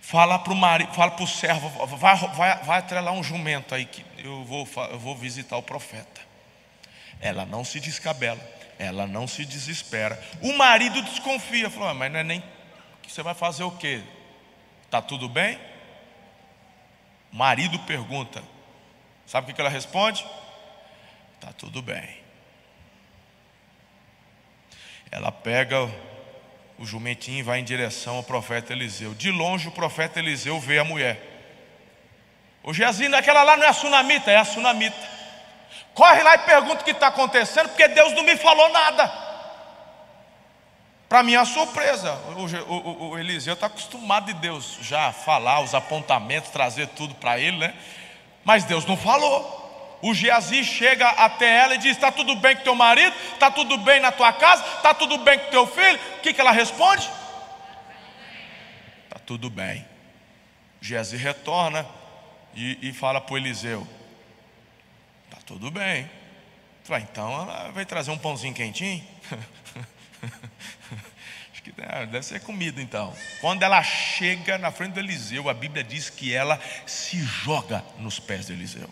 Fala 0.00 0.38
para 0.38 0.52
o 0.52 0.56
marido, 0.56 0.92
fala 0.92 1.10
para 1.10 1.24
o 1.24 1.26
servo, 1.26 1.68
vai, 1.96 2.16
vai, 2.16 2.62
vai 2.62 2.78
atrelar 2.78 3.14
um 3.14 3.22
jumento 3.22 3.74
aí 3.74 3.86
que 3.86 4.04
eu 4.18 4.44
vou, 4.44 4.68
eu 4.90 4.98
vou 4.98 5.16
visitar 5.16 5.56
o 5.56 5.62
profeta. 5.62 6.20
Ela 7.20 7.46
não 7.46 7.64
se 7.64 7.80
descabela, 7.80 8.40
ela 8.78 9.06
não 9.06 9.26
se 9.26 9.46
desespera. 9.46 10.22
O 10.42 10.52
marido 10.54 11.00
desconfia, 11.02 11.70
falou, 11.70 11.88
ah, 11.88 11.94
mas 11.94 12.12
não 12.12 12.20
é 12.20 12.24
nem. 12.24 12.42
Você 13.06 13.22
vai 13.22 13.34
fazer 13.34 13.64
o 13.64 13.70
quê? 13.70 14.02
Tá 14.90 15.00
tudo 15.00 15.28
bem? 15.28 15.58
Marido 17.34 17.80
pergunta. 17.80 18.44
Sabe 19.26 19.50
o 19.50 19.54
que 19.54 19.60
ela 19.60 19.68
responde? 19.68 20.24
Tá 21.40 21.52
tudo 21.52 21.82
bem. 21.82 22.22
Ela 25.10 25.32
pega 25.32 25.82
o 26.78 26.86
jumentinho 26.86 27.40
e 27.40 27.42
vai 27.42 27.58
em 27.58 27.64
direção 27.64 28.18
ao 28.18 28.22
profeta 28.22 28.72
Eliseu. 28.72 29.14
De 29.14 29.32
longe 29.32 29.66
o 29.66 29.72
profeta 29.72 30.20
Eliseu 30.20 30.60
vê 30.60 30.78
a 30.78 30.84
mulher. 30.84 31.20
O 32.62 32.72
Geazi, 32.72 33.12
aquela 33.12 33.42
lá 33.42 33.56
não 33.56 33.64
é 33.64 33.68
a 33.68 33.72
sunamita, 33.72 34.30
é 34.30 34.36
a 34.36 34.44
sunamita. 34.44 34.96
Corre 35.92 36.22
lá 36.22 36.36
e 36.36 36.38
pergunta 36.38 36.82
o 36.82 36.84
que 36.84 36.92
está 36.92 37.08
acontecendo, 37.08 37.68
porque 37.68 37.88
Deus 37.88 38.12
não 38.12 38.22
me 38.22 38.36
falou 38.36 38.68
nada. 38.68 39.23
Para 41.08 41.22
minha 41.22 41.44
surpresa, 41.44 42.12
o, 42.36 42.72
o, 42.72 43.08
o 43.10 43.18
Eliseu 43.18 43.54
está 43.54 43.66
acostumado 43.66 44.26
de 44.26 44.34
Deus 44.34 44.78
já 44.80 45.12
falar 45.12 45.60
os 45.60 45.74
apontamentos, 45.74 46.50
trazer 46.50 46.88
tudo 46.88 47.14
para 47.14 47.38
ele, 47.38 47.58
né? 47.58 47.74
Mas 48.44 48.64
Deus 48.64 48.84
não 48.86 48.96
falou. 48.96 49.62
O 50.02 50.12
Geazi 50.12 50.64
chega 50.64 51.08
até 51.08 51.60
ela 51.60 51.74
e 51.74 51.78
diz: 51.78 51.92
Está 51.92 52.12
tudo 52.12 52.36
bem 52.36 52.56
com 52.56 52.62
teu 52.62 52.74
marido? 52.74 53.14
Está 53.32 53.50
tudo 53.50 53.78
bem 53.78 54.00
na 54.00 54.12
tua 54.12 54.32
casa? 54.32 54.62
Está 54.76 54.92
tudo 54.92 55.18
bem 55.18 55.38
com 55.38 55.50
teu 55.50 55.66
filho? 55.66 55.98
O 56.18 56.20
que, 56.20 56.32
que 56.32 56.40
ela 56.40 56.50
responde? 56.50 57.08
Está 59.04 59.18
tudo 59.24 59.48
bem. 59.48 59.86
Geazi 60.80 61.16
retorna 61.16 61.86
e, 62.54 62.90
e 62.90 62.92
fala 62.92 63.20
para 63.20 63.34
o 63.34 63.38
Eliseu: 63.38 63.86
Está 65.30 65.38
tudo 65.46 65.70
bem. 65.70 66.10
Então 67.00 67.32
ela 67.32 67.70
vai 67.70 67.86
trazer 67.86 68.10
um 68.10 68.18
pãozinho 68.18 68.52
quentinho? 68.52 69.02
que 71.64 71.72
deve 71.72 72.22
ser 72.22 72.40
comida 72.40 72.80
então. 72.82 73.16
Quando 73.40 73.62
ela 73.62 73.82
chega 73.82 74.58
na 74.58 74.70
frente 74.70 74.92
do 74.92 75.00
Eliseu, 75.00 75.48
a 75.48 75.54
Bíblia 75.54 75.82
diz 75.82 76.10
que 76.10 76.34
ela 76.34 76.60
se 76.86 77.18
joga 77.22 77.82
nos 77.98 78.20
pés 78.20 78.46
de 78.46 78.52
Eliseu. 78.52 78.90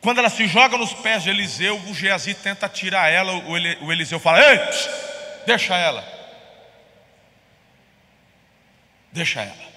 Quando 0.00 0.18
ela 0.18 0.30
se 0.30 0.46
joga 0.46 0.78
nos 0.78 0.94
pés 0.94 1.24
de 1.24 1.30
Eliseu, 1.30 1.76
o 1.76 1.94
Geazi 1.94 2.32
tenta 2.34 2.68
tirar 2.68 3.10
ela, 3.10 3.32
o 3.32 3.92
Eliseu 3.92 4.18
fala: 4.18 4.40
Ei, 4.40 4.58
deixa 5.46 5.76
ela. 5.76 6.02
Deixa 9.12 9.42
ela. 9.42 9.68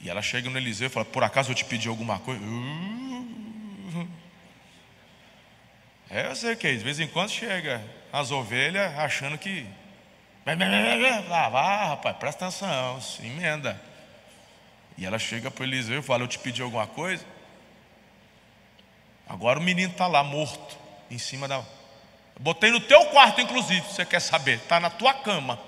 E 0.00 0.10
ela 0.10 0.22
chega 0.22 0.50
no 0.50 0.58
Eliseu 0.58 0.86
e 0.86 0.90
fala: 0.90 1.04
Por 1.04 1.22
acaso 1.22 1.50
eu 1.50 1.54
te 1.54 1.64
pedi 1.64 1.86
alguma 1.86 2.18
coisa? 2.18 2.42
Uh, 2.42 3.05
é, 6.10 6.26
eu 6.26 6.36
sei 6.36 6.54
que 6.56 6.76
de 6.76 6.84
vez 6.84 7.00
em 7.00 7.08
quando 7.08 7.30
chega 7.30 7.82
as 8.12 8.30
ovelhas 8.30 8.96
achando 8.98 9.36
que. 9.36 9.66
Ah, 11.30 11.48
vá, 11.48 11.86
rapaz, 11.86 12.16
presta 12.16 12.46
atenção, 12.46 13.00
se 13.00 13.26
emenda. 13.26 13.80
E 14.96 15.04
ela 15.04 15.18
chega 15.18 15.50
para 15.50 15.62
o 15.62 15.66
Eliseu 15.66 15.98
e 15.98 16.02
fala: 16.02 16.22
Eu 16.22 16.28
te 16.28 16.38
pedi 16.38 16.62
alguma 16.62 16.86
coisa? 16.86 17.24
Agora 19.28 19.58
o 19.58 19.62
menino 19.62 19.90
está 19.90 20.06
lá 20.06 20.22
morto, 20.22 20.78
em 21.10 21.18
cima 21.18 21.48
da. 21.48 21.62
Botei 22.38 22.70
no 22.70 22.80
teu 22.80 23.06
quarto, 23.06 23.40
inclusive, 23.40 23.80
você 23.80 24.04
quer 24.04 24.20
saber? 24.20 24.58
Está 24.58 24.78
na 24.78 24.90
tua 24.90 25.12
cama. 25.14 25.58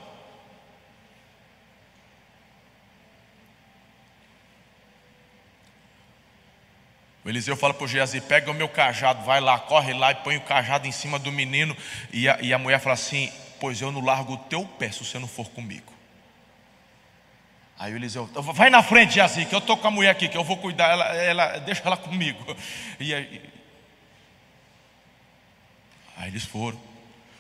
O 7.29 7.31
Eliseu 7.31 7.55
fala 7.59 7.75
para 7.75 7.85
o 7.85 7.87
Geazi: 7.87 8.23
pega 8.23 8.51
o 8.51 8.55
meu 8.55 8.71
cajado, 8.71 9.23
vai 9.23 9.39
lá, 9.39 9.59
corre 9.59 9.93
lá 9.93 10.13
e 10.13 10.15
põe 10.15 10.39
o 10.39 10.41
cajado 10.41 10.87
em 10.87 10.93
cima 10.93 11.19
do 11.19 11.31
menino. 11.31 11.77
E 12.11 12.27
a, 12.27 12.39
e 12.41 12.55
a 12.55 12.59
mulher 12.59 12.81
fala 12.81 12.95
assim: 12.95 13.31
Pois 13.61 13.83
eu 13.83 13.93
não 13.93 14.01
largo 14.01 14.33
o 14.33 14.37
teu 14.39 14.65
pé 14.65 14.91
se 14.91 15.05
você 15.05 15.19
não 15.19 15.29
for 15.29 15.47
comigo. 15.51 15.93
Aí 17.79 17.93
o 17.93 17.97
Eliseu, 17.97 18.25
vai 18.55 18.71
na 18.71 18.83
frente, 18.83 19.13
Geazi, 19.13 19.45
que 19.45 19.55
eu 19.55 19.59
estou 19.59 19.77
com 19.77 19.87
a 19.87 19.91
mulher 19.91 20.09
aqui, 20.09 20.27
que 20.27 20.39
eu 20.39 20.43
vou 20.43 20.57
cuidar, 20.57 20.89
ela, 20.89 21.05
ela, 21.17 21.59
deixa 21.59 21.83
ela 21.85 21.99
comigo. 21.99 22.43
E 22.99 23.15
aí, 23.15 23.43
aí 26.17 26.29
eles 26.31 26.47
foram. 26.47 26.81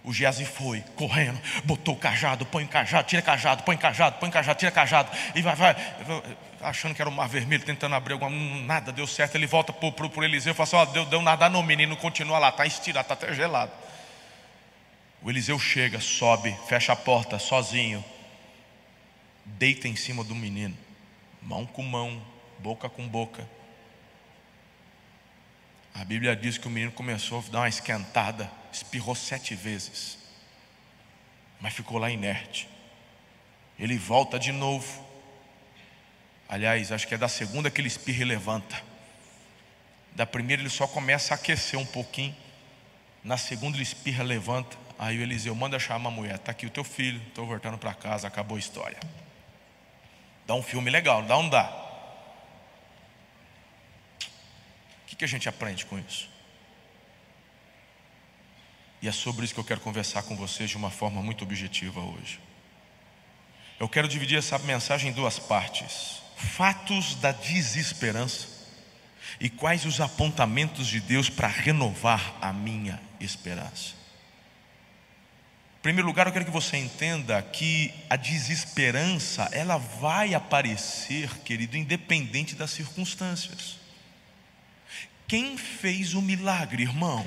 O 0.09 0.13
Geazi 0.15 0.47
foi, 0.47 0.83
correndo, 0.97 1.39
botou 1.65 1.95
o 1.95 1.99
cajado, 1.99 2.47
põe 2.47 2.65
o 2.65 2.67
cajado, 2.67 3.07
tira 3.07 3.21
cajado, 3.21 3.63
põe 3.63 3.77
cajado, 3.77 4.17
põe 4.19 4.31
cajado, 4.31 4.59
tira 4.59 4.73
cajado, 4.73 5.11
e 5.35 5.43
vai, 5.43 5.55
vai, 5.55 5.77
achando 6.63 6.95
que 6.95 7.03
era 7.03 7.11
o 7.11 7.13
mar 7.13 7.29
vermelho, 7.29 7.63
tentando 7.63 7.95
abrir 7.95 8.15
alguma, 8.15 8.31
nada 8.31 8.91
deu 8.91 9.07
certo. 9.07 9.35
Ele 9.35 9.47
volta 9.47 9.71
para 9.71 10.07
o 10.07 10.25
Eliseu 10.25 10.53
e 10.53 10.57
fala 10.57 10.67
assim: 10.67 10.77
ó, 10.77 10.85
deu, 10.87 11.05
deu 11.05 11.21
nada 11.21 11.51
no 11.51 11.63
menino, 11.63 11.95
continua 11.95 12.39
lá, 12.39 12.49
está 12.49 12.65
estirado, 12.65 13.05
está 13.05 13.13
até 13.13 13.35
gelado. 13.35 13.71
O 15.21 15.29
Eliseu 15.29 15.59
chega, 15.59 16.01
sobe, 16.01 16.57
fecha 16.67 16.95
a 16.95 16.97
porta 16.97 17.39
sozinho, 17.39 18.03
deita 19.45 19.89
em 19.89 19.95
cima 19.95 20.25
do 20.25 20.35
menino, 20.35 20.75
mão 21.43 21.67
com 21.67 21.83
mão, 21.83 22.19
boca 22.61 22.89
com 22.89 23.07
boca. 23.07 23.47
A 25.95 26.05
Bíblia 26.05 26.37
diz 26.37 26.59
que 26.59 26.67
o 26.67 26.71
menino 26.71 26.93
começou 26.93 27.41
a 27.41 27.51
dar 27.51 27.59
uma 27.61 27.69
esquentada, 27.69 28.51
espirrou 28.73 29.15
sete 29.15 29.55
vezes, 29.55 30.19
mas 31.61 31.75
ficou 31.75 31.99
lá 31.99 32.11
inerte. 32.11 32.69
Ele 33.79 33.97
volta 33.97 34.39
de 34.39 34.53
novo. 34.53 35.07
Aliás, 36.49 36.91
acho 36.93 37.07
que 37.07 37.15
é 37.15 37.19
da 37.19 37.29
segunda 37.29 37.71
que 37.71 37.81
ele 37.81 37.89
espirra 37.89 38.23
e 38.23 38.25
levanta. 38.25 38.83
Da 40.13 40.27
primeira 40.27 40.63
ele 40.63 40.71
só 40.71 40.87
começa 40.87 41.35
a 41.35 41.37
aquecer 41.37 41.79
um 41.79 41.87
pouquinho. 41.87 42.35
Na 43.23 43.37
segunda 43.37 43.77
ele 43.77 43.83
espirra, 43.83 44.25
levanta. 44.25 44.77
Aí 44.99 45.19
o 45.19 45.23
Eliseu 45.23 45.55
manda 45.55 45.79
chamar 45.79 46.09
a 46.09 46.13
mulher: 46.13 46.37
está 46.37 46.51
aqui 46.51 46.67
o 46.67 46.71
teu 46.71 46.83
filho, 46.83 47.21
estou 47.29 47.47
voltando 47.47 47.79
para 47.79 47.95
casa, 47.95 48.27
acabou 48.27 48.57
a 48.57 48.59
história. 48.59 48.99
Dá 50.47 50.55
um 50.55 50.63
filme 50.63 50.91
legal, 50.91 51.23
dá 51.23 51.37
ou 51.37 51.43
não 51.43 51.51
dá? 51.51 51.88
O 55.11 55.17
que, 55.17 55.25
a 55.25 55.29
gente 55.29 55.49
aprende 55.49 55.87
com 55.87 55.99
isso? 55.99 56.29
E 59.01 59.09
é 59.09 59.13
sobre 59.13 59.45
isso 59.45 59.55
que 59.55 59.61
eu 59.61 59.65
quero 59.65 59.81
conversar 59.81 60.23
com 60.23 60.37
vocês 60.37 60.69
de 60.69 60.77
uma 60.77 60.91
forma 60.91 61.23
muito 61.23 61.45
objetiva 61.45 62.01
hoje. 62.01 62.39
Eu 63.81 63.89
quero 63.89 64.07
dividir 64.07 64.37
essa 64.37 64.59
mensagem 64.59 65.11
em 65.11 65.15
duas 65.15 65.39
partes: 65.39 66.21
fatos 66.37 67.15
da 67.15 67.33
desesperança 67.33 68.49
e 69.41 69.49
quais 69.49 69.87
os 69.87 69.99
apontamentos 70.01 70.87
de 70.87 71.01
Deus 71.01 71.31
para 71.31 71.49
renovar 71.49 72.37
a 72.41 72.53
minha 72.53 73.01
esperança. 73.19 73.95
Em 75.79 75.83
primeiro 75.83 76.07
lugar, 76.07 76.27
eu 76.27 76.33
quero 76.33 76.45
que 76.45 76.51
você 76.51 76.77
entenda 76.77 77.41
que 77.41 77.95
a 78.11 78.17
desesperança, 78.17 79.49
ela 79.53 79.79
vai 79.79 80.35
aparecer, 80.35 81.39
querido, 81.39 81.77
independente 81.77 82.55
das 82.55 82.73
circunstâncias. 82.73 83.88
Quem 85.29 85.59
fez 85.59 86.15
o 86.15 86.23
milagre, 86.23 86.83
irmão? 86.83 87.25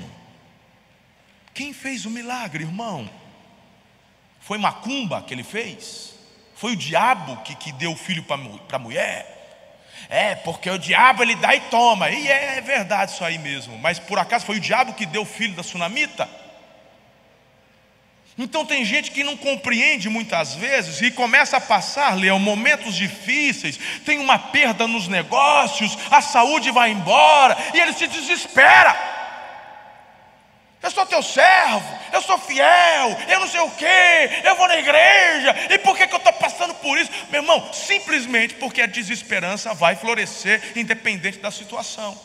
Quem 1.54 1.72
fez 1.72 2.04
o 2.04 2.10
milagre, 2.10 2.64
irmão? 2.64 3.08
Foi 4.40 4.58
Macumba 4.58 5.22
que 5.22 5.32
ele 5.32 5.44
fez? 5.44 6.12
Foi 6.56 6.72
o 6.72 6.76
diabo 6.76 7.36
que, 7.44 7.54
que 7.54 7.70
deu 7.70 7.92
o 7.92 7.96
filho 7.96 8.24
para 8.24 8.76
a 8.76 8.78
mulher? 8.78 9.38
É, 10.08 10.34
porque 10.34 10.68
o 10.68 10.78
diabo 10.78 11.22
ele 11.22 11.36
dá 11.36 11.54
e 11.54 11.60
toma. 11.60 12.10
E 12.10 12.26
é 12.26 12.60
verdade 12.60 13.12
isso 13.12 13.24
aí 13.24 13.38
mesmo. 13.38 13.78
Mas 13.78 14.00
por 14.00 14.18
acaso 14.18 14.44
foi 14.44 14.56
o 14.56 14.60
diabo 14.60 14.94
que 14.94 15.06
deu 15.06 15.22
o 15.22 15.26
filho 15.26 15.54
da 15.54 15.62
sunamita? 15.62 16.28
Então 18.36 18.64
tem 18.64 18.84
gente 18.84 19.10
que 19.10 19.22
não 19.22 19.36
compreende 19.36 20.08
muitas 20.08 20.54
vezes 20.54 21.02
e 21.02 21.10
começa 21.10 21.58
a 21.58 21.60
passar, 21.60 22.16
Leão, 22.16 22.38
momentos 22.38 22.94
difíceis, 22.94 23.78
tem 24.06 24.18
uma 24.18 24.38
perda 24.38 24.88
nos 24.88 25.06
negócios, 25.06 25.98
a 26.10 26.22
saúde 26.22 26.70
vai 26.70 26.90
embora 26.90 27.56
e 27.74 27.80
ele 27.80 27.92
se 27.92 28.06
desespera. 28.06 29.12
Eu 30.82 30.90
sou 30.90 31.06
teu 31.06 31.22
servo, 31.22 31.98
eu 32.12 32.20
sou 32.22 32.36
fiel, 32.38 33.16
eu 33.28 33.38
não 33.38 33.46
sei 33.46 33.60
o 33.60 33.70
que, 33.70 33.86
eu 34.44 34.56
vou 34.56 34.66
na 34.66 34.78
igreja, 34.78 35.54
e 35.70 35.78
por 35.78 35.96
que, 35.96 36.08
que 36.08 36.14
eu 36.14 36.18
estou 36.18 36.32
passando 36.32 36.74
por 36.74 36.98
isso? 36.98 37.10
Meu 37.30 37.42
irmão, 37.42 37.72
simplesmente 37.72 38.54
porque 38.54 38.82
a 38.82 38.86
desesperança 38.86 39.74
vai 39.74 39.94
florescer 39.94 40.72
independente 40.74 41.38
da 41.38 41.52
situação. 41.52 42.18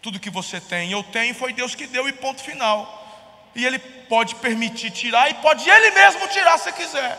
Tudo 0.00 0.20
que 0.20 0.30
você 0.30 0.60
tem, 0.60 0.92
eu 0.92 1.02
tenho, 1.02 1.34
foi 1.34 1.52
Deus 1.52 1.74
que 1.74 1.88
deu, 1.88 2.08
e 2.08 2.12
ponto 2.12 2.40
final. 2.40 2.97
E 3.58 3.66
Ele 3.66 3.80
pode 3.80 4.36
permitir 4.36 4.92
tirar, 4.92 5.28
e 5.28 5.34
pode 5.34 5.68
Ele 5.68 5.90
mesmo 5.90 6.28
tirar 6.28 6.56
se 6.58 6.72
quiser. 6.72 7.18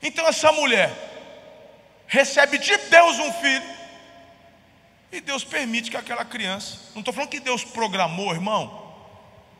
Então 0.00 0.24
essa 0.28 0.52
mulher 0.52 0.88
recebe 2.06 2.58
de 2.58 2.76
Deus 2.76 3.18
um 3.18 3.32
filho, 3.32 3.74
e 5.10 5.20
Deus 5.20 5.42
permite 5.42 5.90
que 5.90 5.96
aquela 5.96 6.24
criança, 6.24 6.78
não 6.94 7.00
estou 7.00 7.12
falando 7.12 7.30
que 7.30 7.40
Deus 7.40 7.64
programou, 7.64 8.32
irmão. 8.32 8.82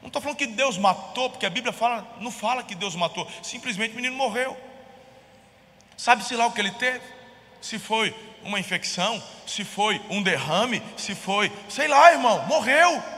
Não 0.00 0.06
estou 0.06 0.22
falando 0.22 0.38
que 0.38 0.46
Deus 0.46 0.78
matou, 0.78 1.30
porque 1.30 1.46
a 1.46 1.50
Bíblia 1.50 1.72
fala, 1.72 2.06
não 2.20 2.30
fala 2.30 2.62
que 2.62 2.76
Deus 2.76 2.94
matou, 2.94 3.28
simplesmente 3.42 3.90
o 3.92 3.96
menino 3.96 4.14
morreu. 4.14 4.56
Sabe-se 5.96 6.36
lá 6.36 6.46
o 6.46 6.52
que 6.52 6.60
ele 6.60 6.70
teve? 6.72 7.02
Se 7.60 7.76
foi 7.80 8.14
uma 8.44 8.60
infecção, 8.60 9.20
se 9.48 9.64
foi 9.64 10.00
um 10.10 10.22
derrame, 10.22 10.80
se 10.96 11.12
foi, 11.14 11.50
sei 11.68 11.88
lá, 11.88 12.12
irmão, 12.12 12.46
morreu. 12.46 13.13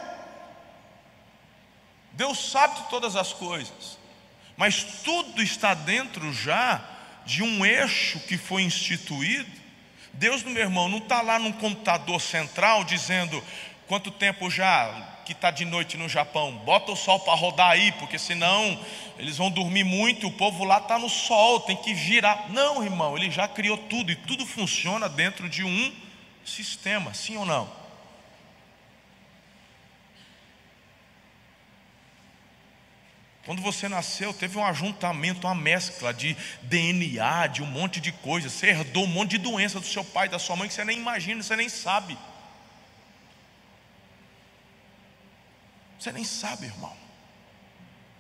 Deus 2.16 2.50
sabe 2.50 2.82
de 2.82 2.88
todas 2.88 3.14
as 3.14 3.32
coisas, 3.32 3.98
mas 4.56 4.82
tudo 5.04 5.42
está 5.42 5.74
dentro 5.74 6.32
já 6.32 6.82
de 7.24 7.42
um 7.42 7.64
eixo 7.64 8.18
que 8.20 8.36
foi 8.36 8.62
instituído 8.62 9.66
Deus, 10.18 10.42
meu 10.42 10.62
irmão, 10.62 10.88
não 10.88 10.96
está 10.96 11.20
lá 11.20 11.38
num 11.38 11.52
computador 11.52 12.18
central 12.20 12.84
dizendo 12.84 13.42
quanto 13.86 14.10
tempo 14.10 14.50
já 14.50 15.12
que 15.26 15.32
está 15.32 15.50
de 15.50 15.66
noite 15.66 15.98
no 15.98 16.08
Japão. 16.08 16.52
Bota 16.64 16.92
o 16.92 16.96
sol 16.96 17.20
para 17.20 17.34
rodar 17.34 17.72
aí, 17.72 17.92
porque 17.92 18.18
senão 18.18 18.80
eles 19.18 19.36
vão 19.36 19.50
dormir 19.50 19.84
muito. 19.84 20.26
O 20.26 20.32
povo 20.32 20.64
lá 20.64 20.78
está 20.78 20.98
no 20.98 21.10
sol, 21.10 21.60
tem 21.60 21.76
que 21.76 21.94
girar. 21.94 22.46
Não, 22.48 22.82
irmão, 22.82 23.14
ele 23.14 23.30
já 23.30 23.46
criou 23.46 23.76
tudo 23.76 24.10
e 24.10 24.16
tudo 24.16 24.46
funciona 24.46 25.06
dentro 25.06 25.50
de 25.50 25.62
um 25.64 25.92
sistema, 26.46 27.12
sim 27.12 27.36
ou 27.36 27.44
não? 27.44 27.68
Quando 33.46 33.62
você 33.62 33.88
nasceu, 33.88 34.34
teve 34.34 34.58
um 34.58 34.64
ajuntamento, 34.66 35.46
uma 35.46 35.54
mescla 35.54 36.12
de 36.12 36.36
DNA, 36.62 37.46
de 37.46 37.62
um 37.62 37.66
monte 37.66 38.00
de 38.00 38.10
coisas. 38.10 38.52
Você 38.52 38.66
herdou 38.66 39.04
um 39.04 39.06
monte 39.06 39.30
de 39.30 39.38
doença 39.38 39.78
do 39.78 39.86
seu 39.86 40.04
pai, 40.04 40.28
da 40.28 40.36
sua 40.36 40.56
mãe, 40.56 40.66
que 40.66 40.74
você 40.74 40.84
nem 40.84 40.98
imagina, 40.98 41.40
você 41.40 41.54
nem 41.54 41.68
sabe. 41.68 42.18
Você 45.96 46.10
nem 46.10 46.24
sabe, 46.24 46.66
irmão. 46.66 46.92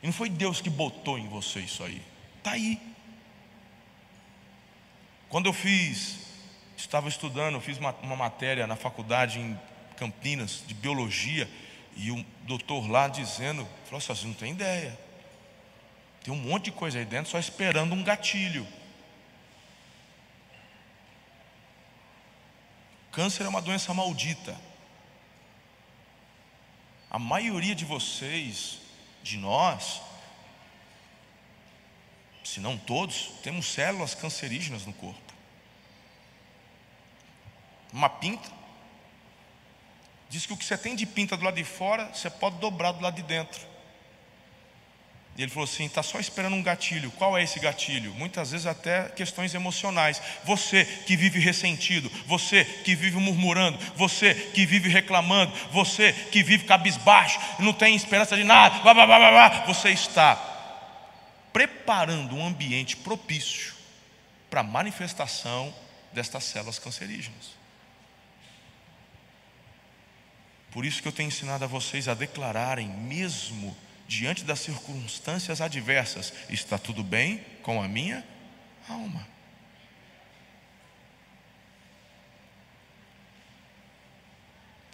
E 0.00 0.06
não 0.06 0.12
foi 0.12 0.30
Deus 0.30 0.60
que 0.60 0.70
botou 0.70 1.18
em 1.18 1.26
você 1.26 1.58
isso 1.58 1.82
aí. 1.82 2.00
Está 2.38 2.52
aí. 2.52 2.80
Quando 5.28 5.46
eu 5.46 5.52
fiz, 5.52 6.18
estava 6.76 7.08
estudando, 7.08 7.54
eu 7.54 7.60
fiz 7.60 7.78
uma, 7.78 7.90
uma 8.00 8.14
matéria 8.14 8.64
na 8.64 8.76
faculdade 8.76 9.40
em 9.40 9.58
Campinas, 9.96 10.62
de 10.66 10.74
biologia 10.74 11.50
E 11.96 12.12
o 12.12 12.24
doutor 12.42 12.88
lá 12.88 13.08
dizendo, 13.08 13.66
falou 13.86 14.00
assim, 14.08 14.28
não 14.28 14.34
tem 14.34 14.52
ideia. 14.52 15.05
Tem 16.26 16.34
um 16.34 16.38
monte 16.38 16.64
de 16.64 16.72
coisa 16.72 16.98
aí 16.98 17.04
dentro 17.04 17.30
só 17.30 17.38
esperando 17.38 17.94
um 17.94 18.02
gatilho. 18.02 18.66
Câncer 23.12 23.44
é 23.44 23.48
uma 23.48 23.62
doença 23.62 23.94
maldita. 23.94 24.60
A 27.08 27.16
maioria 27.16 27.76
de 27.76 27.84
vocês, 27.84 28.80
de 29.22 29.36
nós, 29.36 30.02
se 32.42 32.58
não 32.58 32.76
todos, 32.76 33.30
temos 33.44 33.72
células 33.72 34.12
cancerígenas 34.12 34.84
no 34.84 34.92
corpo. 34.92 35.32
Uma 37.92 38.08
pinta. 38.08 38.50
Diz 40.28 40.44
que 40.44 40.52
o 40.52 40.56
que 40.56 40.64
você 40.64 40.76
tem 40.76 40.96
de 40.96 41.06
pinta 41.06 41.36
do 41.36 41.44
lado 41.44 41.54
de 41.54 41.62
fora, 41.62 42.12
você 42.12 42.28
pode 42.28 42.58
dobrar 42.58 42.90
do 42.90 43.00
lado 43.00 43.14
de 43.14 43.22
dentro. 43.22 43.75
E 45.36 45.42
ele 45.42 45.50
falou 45.50 45.64
assim: 45.64 45.84
está 45.84 46.02
só 46.02 46.18
esperando 46.18 46.54
um 46.54 46.62
gatilho. 46.62 47.10
Qual 47.12 47.36
é 47.36 47.42
esse 47.42 47.60
gatilho? 47.60 48.14
Muitas 48.14 48.52
vezes 48.52 48.66
até 48.66 49.08
questões 49.10 49.54
emocionais. 49.54 50.20
Você 50.44 50.84
que 50.84 51.16
vive 51.16 51.38
ressentido, 51.38 52.10
você 52.26 52.64
que 52.64 52.94
vive 52.94 53.18
murmurando, 53.18 53.78
você 53.94 54.34
que 54.34 54.64
vive 54.64 54.88
reclamando, 54.88 55.52
você 55.70 56.12
que 56.12 56.42
vive 56.42 56.64
cabisbaixo, 56.64 57.38
não 57.58 57.72
tem 57.72 57.94
esperança 57.94 58.36
de 58.36 58.44
nada, 58.44 58.80
blá, 58.80 58.94
blá, 58.94 59.06
blá, 59.06 59.18
blá, 59.18 59.48
você 59.66 59.90
está 59.90 60.36
preparando 61.52 62.34
um 62.34 62.46
ambiente 62.46 62.96
propício 62.96 63.74
para 64.48 64.60
a 64.60 64.64
manifestação 64.64 65.74
destas 66.12 66.44
células 66.44 66.78
cancerígenas. 66.78 67.56
Por 70.70 70.84
isso 70.84 71.00
que 71.00 71.08
eu 71.08 71.12
tenho 71.12 71.28
ensinado 71.28 71.64
a 71.64 71.66
vocês 71.66 72.08
a 72.08 72.14
declararem, 72.14 72.88
mesmo 72.88 73.74
diante 74.06 74.44
das 74.44 74.60
circunstâncias 74.60 75.60
adversas, 75.60 76.32
está 76.48 76.78
tudo 76.78 77.02
bem 77.02 77.44
com 77.62 77.82
a 77.82 77.88
minha 77.88 78.24
alma. 78.88 79.26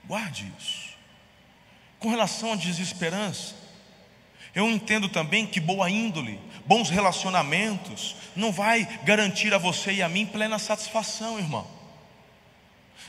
Guarde 0.05 0.53
isso. 0.59 0.93
Com 1.99 2.11
relação 2.11 2.53
à 2.53 2.57
desesperança, 2.57 3.55
eu 4.55 4.69
entendo 4.69 5.09
também 5.09 5.47
que 5.47 5.61
boa 5.61 5.89
índole, 5.89 6.41
bons 6.67 6.91
relacionamentos, 6.91 8.17
não 8.35 8.53
vai 8.53 8.85
garantir 9.05 9.55
a 9.55 9.59
você 9.59 9.93
e 9.93 10.03
a 10.03 10.09
mim 10.09 10.27
plena 10.27 10.59
satisfação, 10.59 11.39
irmão. 11.39 11.82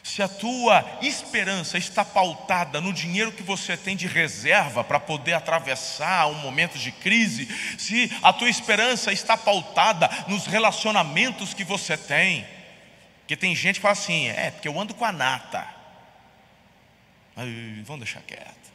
Se 0.02 0.22
a 0.22 0.28
tua 0.28 0.84
esperança 1.02 1.78
está 1.78 2.04
pautada 2.04 2.82
no 2.82 2.92
dinheiro 2.92 3.32
que 3.32 3.44
você 3.44 3.78
tem 3.78 3.96
de 3.96 4.08
reserva 4.08 4.84
para 4.84 5.00
poder 5.00 5.34
atravessar 5.34 6.28
um 6.28 6.36
momento 6.36 6.78
de 6.78 6.92
crise, 6.92 7.48
se 7.78 8.12
a 8.22 8.34
tua 8.34 8.50
esperança 8.50 9.12
está 9.12 9.38
pautada 9.38 10.10
nos 10.28 10.46
relacionamentos 10.46 11.54
que 11.54 11.64
você 11.64 11.96
tem, 11.98 12.46
que 13.28 13.38
tem 13.38 13.56
gente 13.56 13.76
que 13.76 13.82
fala 13.82 13.94
assim, 13.94 14.28
é 14.28 14.52
porque 14.52 14.68
eu 14.68 14.80
ando 14.80 14.94
com 14.94 15.06
a 15.06 15.12
nata, 15.12 15.84
Ai, 17.36 17.82
vamos 17.84 18.06
deixar 18.06 18.22
quieto. 18.22 18.74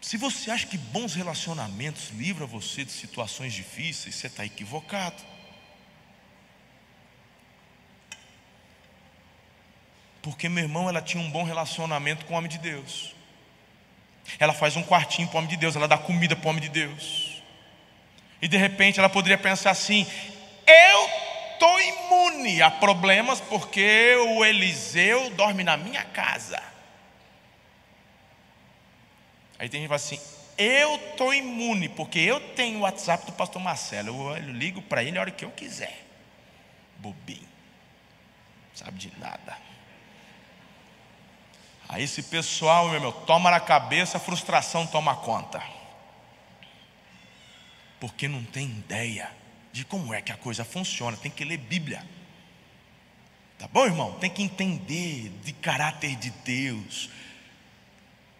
Se 0.00 0.16
você 0.16 0.50
acha 0.52 0.66
que 0.66 0.78
bons 0.78 1.14
relacionamentos 1.14 2.10
livram 2.10 2.46
você 2.46 2.84
de 2.84 2.92
situações 2.92 3.52
difíceis, 3.52 4.14
você 4.14 4.28
está 4.28 4.44
equivocado. 4.44 5.20
Porque 10.26 10.48
meu 10.48 10.64
irmão, 10.64 10.88
ela 10.88 11.00
tinha 11.00 11.22
um 11.22 11.30
bom 11.30 11.44
relacionamento 11.44 12.26
com 12.26 12.34
o 12.34 12.36
homem 12.36 12.50
de 12.50 12.58
Deus. 12.58 13.14
Ela 14.40 14.52
faz 14.52 14.74
um 14.74 14.82
quartinho 14.82 15.28
para 15.28 15.36
o 15.36 15.38
homem 15.38 15.48
de 15.48 15.56
Deus, 15.56 15.76
ela 15.76 15.86
dá 15.86 15.96
comida 15.96 16.34
para 16.34 16.48
o 16.48 16.50
homem 16.50 16.60
de 16.60 16.68
Deus. 16.68 17.40
E 18.42 18.48
de 18.48 18.56
repente 18.56 18.98
ela 18.98 19.08
poderia 19.08 19.38
pensar 19.38 19.70
assim: 19.70 20.04
eu 20.66 21.08
estou 21.52 21.80
imune 21.80 22.60
a 22.60 22.68
problemas 22.68 23.40
porque 23.40 24.16
o 24.16 24.44
Eliseu 24.44 25.30
dorme 25.30 25.62
na 25.62 25.76
minha 25.76 26.02
casa. 26.02 26.60
Aí 29.60 29.68
tem 29.68 29.80
gente 29.80 29.88
que 29.88 29.88
fala 29.88 29.94
assim: 29.94 30.20
eu 30.58 30.96
estou 30.96 31.32
imune 31.32 31.88
porque 31.88 32.18
eu 32.18 32.40
tenho 32.56 32.80
o 32.80 32.82
WhatsApp 32.82 33.26
do 33.26 33.32
pastor 33.32 33.62
Marcelo. 33.62 34.36
Eu, 34.36 34.42
ligo 34.50 34.82
para 34.82 35.04
ele 35.04 35.18
a 35.18 35.20
hora 35.20 35.30
que 35.30 35.44
eu 35.44 35.52
quiser. 35.52 36.04
Bobinho, 36.98 37.48
sabe 38.74 38.98
de 38.98 39.12
nada. 39.20 39.75
Aí 41.88 42.02
esse 42.02 42.22
pessoal, 42.24 42.86
meu 42.86 42.94
irmão, 42.94 43.12
toma 43.12 43.50
na 43.50 43.60
cabeça, 43.60 44.16
a 44.16 44.20
frustração 44.20 44.86
toma 44.86 45.14
conta. 45.14 45.62
Porque 48.00 48.26
não 48.26 48.42
tem 48.44 48.66
ideia 48.66 49.30
de 49.72 49.84
como 49.84 50.12
é 50.12 50.20
que 50.20 50.32
a 50.32 50.36
coisa 50.36 50.64
funciona, 50.64 51.16
tem 51.16 51.30
que 51.30 51.44
ler 51.44 51.58
Bíblia. 51.58 52.04
Tá 53.58 53.68
bom, 53.68 53.86
irmão? 53.86 54.12
Tem 54.14 54.28
que 54.28 54.42
entender 54.42 55.30
de 55.42 55.52
caráter 55.52 56.16
de 56.16 56.30
Deus. 56.30 57.06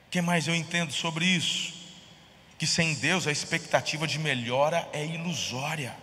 O 0.06 0.11
que 0.11 0.20
mais 0.20 0.46
eu 0.46 0.54
entendo 0.54 0.92
sobre 0.92 1.24
isso? 1.24 1.74
Que 2.59 2.66
sem 2.66 2.94
Deus 2.94 3.26
a 3.26 3.32
expectativa 3.32 4.06
de 4.06 4.18
melhora 4.18 4.88
é 4.92 5.04
ilusória. 5.06 5.96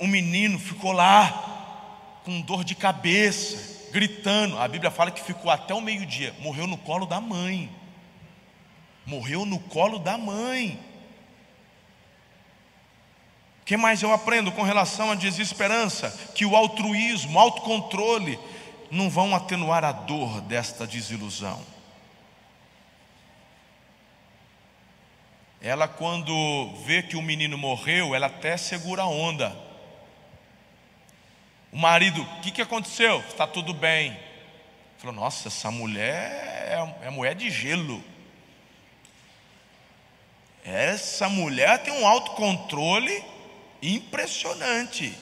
O 0.00 0.06
menino 0.06 0.58
ficou 0.58 0.92
lá 0.92 2.20
com 2.24 2.40
dor 2.40 2.64
de 2.64 2.74
cabeça, 2.74 3.77
gritando. 3.92 4.58
A 4.58 4.68
Bíblia 4.68 4.90
fala 4.90 5.10
que 5.10 5.22
ficou 5.22 5.50
até 5.50 5.74
o 5.74 5.80
meio-dia. 5.80 6.34
Morreu 6.40 6.66
no 6.66 6.78
colo 6.78 7.06
da 7.06 7.20
mãe. 7.20 7.70
Morreu 9.04 9.44
no 9.44 9.58
colo 9.58 9.98
da 9.98 10.18
mãe. 10.18 10.78
O 13.62 13.64
que 13.64 13.76
mais 13.76 14.02
eu 14.02 14.12
aprendo 14.12 14.50
com 14.52 14.62
relação 14.62 15.10
à 15.10 15.14
desesperança? 15.14 16.10
Que 16.34 16.44
o 16.44 16.56
altruísmo, 16.56 17.36
o 17.36 17.38
autocontrole, 17.38 18.38
não 18.90 19.10
vão 19.10 19.34
atenuar 19.34 19.84
a 19.84 19.92
dor 19.92 20.40
desta 20.42 20.86
desilusão. 20.86 21.60
Ela, 25.60 25.88
quando 25.88 26.32
vê 26.84 27.02
que 27.02 27.16
o 27.16 27.22
menino 27.22 27.58
morreu, 27.58 28.14
ela 28.14 28.26
até 28.28 28.56
segura 28.56 29.02
a 29.02 29.08
onda. 29.08 29.67
O 31.72 31.76
marido, 31.76 32.22
o 32.22 32.40
que, 32.40 32.50
que 32.50 32.62
aconteceu? 32.62 33.20
Está 33.20 33.46
tudo 33.46 33.74
bem. 33.74 34.18
Falou, 34.98 35.14
nossa, 35.14 35.48
essa 35.48 35.70
mulher 35.70 36.48
é, 37.02 37.06
é 37.06 37.10
mulher 37.10 37.34
de 37.34 37.50
gelo. 37.50 38.02
Essa 40.64 41.28
mulher 41.28 41.82
tem 41.82 41.92
um 41.92 42.06
autocontrole 42.06 43.24
impressionante. 43.82 45.16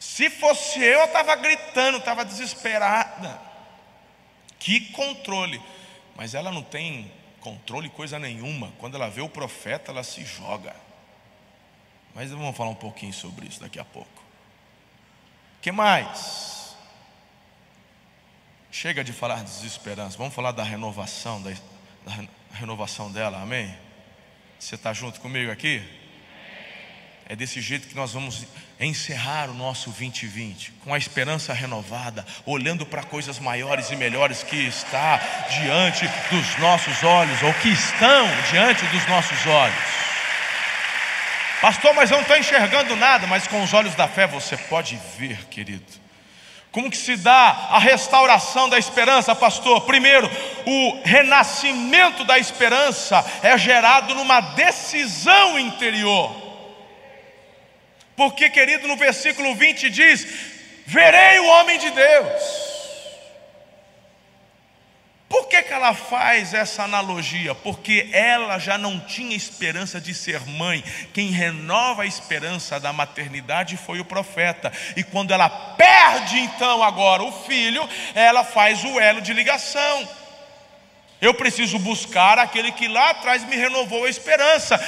Se 0.00 0.28
fosse 0.30 0.80
eu, 0.80 1.00
eu 1.00 1.04
estava 1.04 1.36
gritando, 1.36 1.98
estava 1.98 2.24
desesperada. 2.24 3.40
Que 4.58 4.80
controle. 4.92 5.62
Mas 6.16 6.34
ela 6.34 6.50
não 6.50 6.62
tem 6.62 7.12
controle 7.40 7.88
coisa 7.88 8.18
nenhuma. 8.18 8.72
Quando 8.78 8.96
ela 8.96 9.08
vê 9.08 9.20
o 9.20 9.28
profeta, 9.28 9.92
ela 9.92 10.02
se 10.02 10.24
joga. 10.24 10.74
Mas 12.14 12.30
vamos 12.30 12.56
falar 12.56 12.70
um 12.70 12.74
pouquinho 12.74 13.12
sobre 13.12 13.46
isso 13.46 13.60
daqui 13.60 13.78
a 13.78 13.84
pouco 13.84 14.17
que 15.60 15.72
mais? 15.72 16.76
Chega 18.70 19.02
de 19.02 19.12
falar 19.12 19.42
de 19.42 19.50
desesperança, 19.50 20.16
vamos 20.16 20.34
falar 20.34 20.52
da 20.52 20.62
renovação, 20.62 21.42
da, 21.42 21.50
da 22.04 22.28
renovação 22.52 23.10
dela, 23.10 23.42
amém? 23.42 23.74
Você 24.58 24.74
está 24.74 24.92
junto 24.92 25.20
comigo 25.20 25.50
aqui? 25.50 25.82
É 27.28 27.36
desse 27.36 27.60
jeito 27.60 27.86
que 27.86 27.94
nós 27.94 28.12
vamos 28.12 28.46
encerrar 28.80 29.50
o 29.50 29.54
nosso 29.54 29.90
2020, 29.90 30.72
com 30.84 30.94
a 30.94 30.98
esperança 30.98 31.52
renovada, 31.52 32.24
olhando 32.46 32.86
para 32.86 33.02
coisas 33.02 33.38
maiores 33.38 33.90
e 33.90 33.96
melhores 33.96 34.42
que 34.42 34.56
está 34.56 35.18
diante 35.60 36.06
dos 36.30 36.58
nossos 36.58 37.02
olhos, 37.02 37.42
ou 37.42 37.52
que 37.54 37.68
estão 37.68 38.26
diante 38.50 38.84
dos 38.86 39.06
nossos 39.08 39.46
olhos. 39.46 39.76
Pastor, 41.60 41.92
mas 41.92 42.10
eu 42.10 42.16
não 42.16 42.22
estou 42.22 42.36
enxergando 42.36 42.94
nada, 42.94 43.26
mas 43.26 43.46
com 43.48 43.62
os 43.62 43.74
olhos 43.74 43.94
da 43.94 44.06
fé 44.06 44.26
você 44.26 44.56
pode 44.56 44.98
ver, 45.18 45.46
querido. 45.46 45.84
Como 46.70 46.90
que 46.90 46.96
se 46.96 47.16
dá 47.16 47.68
a 47.70 47.78
restauração 47.78 48.68
da 48.68 48.78
esperança, 48.78 49.34
pastor? 49.34 49.80
Primeiro, 49.80 50.30
o 50.66 51.00
renascimento 51.02 52.24
da 52.24 52.38
esperança 52.38 53.24
é 53.42 53.56
gerado 53.58 54.14
numa 54.14 54.40
decisão 54.40 55.58
interior. 55.58 56.30
Porque, 58.14 58.50
querido, 58.50 58.86
no 58.86 58.96
versículo 58.96 59.54
20 59.54 59.90
diz: 59.90 60.26
Verei 60.86 61.40
o 61.40 61.46
homem 61.46 61.78
de 61.78 61.90
Deus. 61.90 62.67
Por 65.28 65.46
que, 65.46 65.62
que 65.62 65.72
ela 65.72 65.92
faz 65.92 66.54
essa 66.54 66.84
analogia? 66.84 67.54
Porque 67.54 68.08
ela 68.12 68.58
já 68.58 68.78
não 68.78 68.98
tinha 68.98 69.36
esperança 69.36 70.00
de 70.00 70.14
ser 70.14 70.40
mãe. 70.46 70.82
Quem 71.12 71.30
renova 71.30 72.02
a 72.02 72.06
esperança 72.06 72.80
da 72.80 72.94
maternidade 72.94 73.76
foi 73.76 74.00
o 74.00 74.04
profeta. 74.06 74.72
E 74.96 75.02
quando 75.02 75.32
ela 75.32 75.50
perde 75.50 76.38
então 76.38 76.82
agora 76.82 77.22
o 77.22 77.32
filho, 77.44 77.86
ela 78.14 78.42
faz 78.42 78.82
o 78.84 78.98
elo 78.98 79.20
de 79.20 79.34
ligação. 79.34 80.08
Eu 81.20 81.34
preciso 81.34 81.78
buscar 81.78 82.38
aquele 82.38 82.72
que 82.72 82.88
lá 82.88 83.10
atrás 83.10 83.44
me 83.44 83.56
renovou 83.56 84.06
a 84.06 84.10
esperança. 84.10 84.80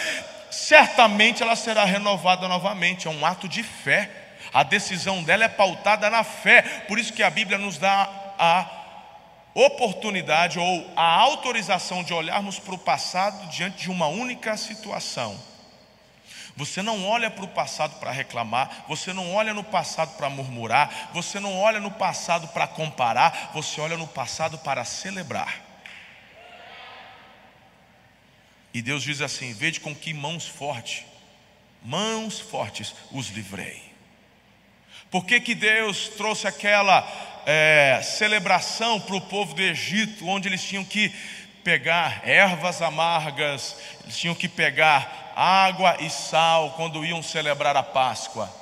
Certamente 0.50 1.42
ela 1.42 1.54
será 1.54 1.84
renovada 1.84 2.48
novamente. 2.48 3.06
É 3.06 3.10
um 3.10 3.26
ato 3.26 3.46
de 3.46 3.62
fé. 3.62 4.08
A 4.54 4.62
decisão 4.62 5.22
dela 5.22 5.44
é 5.44 5.48
pautada 5.48 6.08
na 6.08 6.24
fé. 6.24 6.62
Por 6.88 6.98
isso 6.98 7.12
que 7.12 7.22
a 7.22 7.28
Bíblia 7.28 7.58
nos 7.58 7.76
dá 7.76 8.08
a 8.38 8.79
oportunidade 9.54 10.58
ou 10.58 10.92
a 10.96 11.14
autorização 11.20 12.02
de 12.02 12.12
olharmos 12.12 12.58
para 12.58 12.74
o 12.74 12.78
passado 12.78 13.48
diante 13.48 13.82
de 13.82 13.90
uma 13.90 14.06
única 14.06 14.56
situação. 14.56 15.38
Você 16.56 16.82
não 16.82 17.06
olha 17.06 17.30
para 17.30 17.44
o 17.44 17.48
passado 17.48 17.98
para 17.98 18.10
reclamar, 18.10 18.84
você 18.86 19.12
não 19.12 19.32
olha 19.32 19.54
no 19.54 19.64
passado 19.64 20.16
para 20.16 20.28
murmurar, 20.28 21.10
você 21.12 21.40
não 21.40 21.58
olha 21.58 21.80
no 21.80 21.90
passado 21.90 22.48
para 22.48 22.66
comparar, 22.66 23.50
você 23.54 23.80
olha 23.80 23.96
no 23.96 24.06
passado 24.06 24.58
para 24.58 24.84
celebrar. 24.84 25.60
E 28.74 28.82
Deus 28.82 29.02
diz 29.02 29.20
assim: 29.20 29.52
Vede 29.52 29.80
com 29.80 29.94
que 29.94 30.12
mãos 30.12 30.46
fortes, 30.46 31.04
mãos 31.82 32.38
fortes 32.38 32.94
os 33.10 33.28
livrei. 33.28 33.90
Por 35.10 35.24
que, 35.24 35.40
que 35.40 35.54
Deus 35.54 36.08
trouxe 36.08 36.46
aquela 36.46 37.00
é, 37.46 38.00
celebração 38.02 39.00
para 39.00 39.16
o 39.16 39.20
povo 39.20 39.54
do 39.54 39.62
Egito, 39.62 40.26
onde 40.26 40.48
eles 40.48 40.62
tinham 40.62 40.84
que 40.84 41.12
pegar 41.62 42.22
ervas 42.24 42.80
amargas, 42.82 43.76
eles 44.02 44.16
tinham 44.16 44.34
que 44.34 44.48
pegar 44.48 45.32
água 45.36 45.96
e 46.00 46.10
sal 46.10 46.72
quando 46.76 47.04
iam 47.04 47.22
celebrar 47.22 47.76
a 47.76 47.82
Páscoa? 47.82 48.59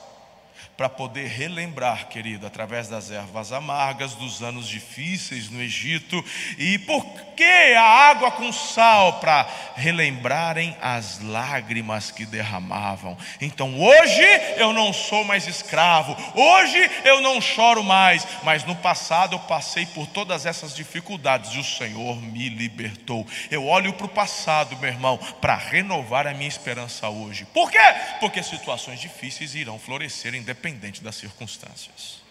Para 0.78 0.88
poder 0.88 1.26
relembrar, 1.26 2.06
querido, 2.06 2.46
através 2.46 2.86
das 2.86 3.10
ervas 3.10 3.50
amargas, 3.50 4.14
dos 4.14 4.44
anos 4.44 4.68
difíceis 4.68 5.50
no 5.50 5.60
Egito. 5.60 6.24
E 6.56 6.78
por 6.78 7.04
que 7.34 7.74
a 7.74 7.82
água 7.82 8.30
com 8.30 8.52
sal? 8.52 9.14
Para 9.14 9.44
relembrarem 9.74 10.76
as 10.80 11.18
lágrimas 11.20 12.12
que 12.12 12.24
derramavam. 12.24 13.18
Então 13.40 13.76
hoje 13.76 14.22
eu 14.56 14.72
não 14.72 14.92
sou 14.92 15.24
mais 15.24 15.48
escravo, 15.48 16.16
hoje 16.36 16.88
eu 17.04 17.20
não 17.20 17.40
choro 17.40 17.82
mais, 17.82 18.24
mas 18.44 18.62
no 18.62 18.76
passado 18.76 19.34
eu 19.34 19.40
passei 19.40 19.84
por 19.84 20.06
todas 20.06 20.46
essas 20.46 20.76
dificuldades 20.76 21.54
e 21.54 21.58
o 21.58 21.64
Senhor 21.64 22.22
me 22.22 22.48
libertou. 22.48 23.26
Eu 23.50 23.66
olho 23.66 23.94
para 23.94 24.06
o 24.06 24.10
passado, 24.10 24.76
meu 24.76 24.90
irmão, 24.90 25.18
para 25.40 25.56
renovar 25.56 26.28
a 26.28 26.34
minha 26.34 26.48
esperança 26.48 27.08
hoje. 27.08 27.44
Por 27.46 27.68
quê? 27.68 27.78
Porque 28.20 28.44
situações 28.44 29.00
difíceis 29.00 29.56
irão 29.56 29.76
florescer 29.76 30.36
independente 30.36 30.67
independente 30.68 31.02
das 31.02 31.16
circunstâncias. 31.16 32.22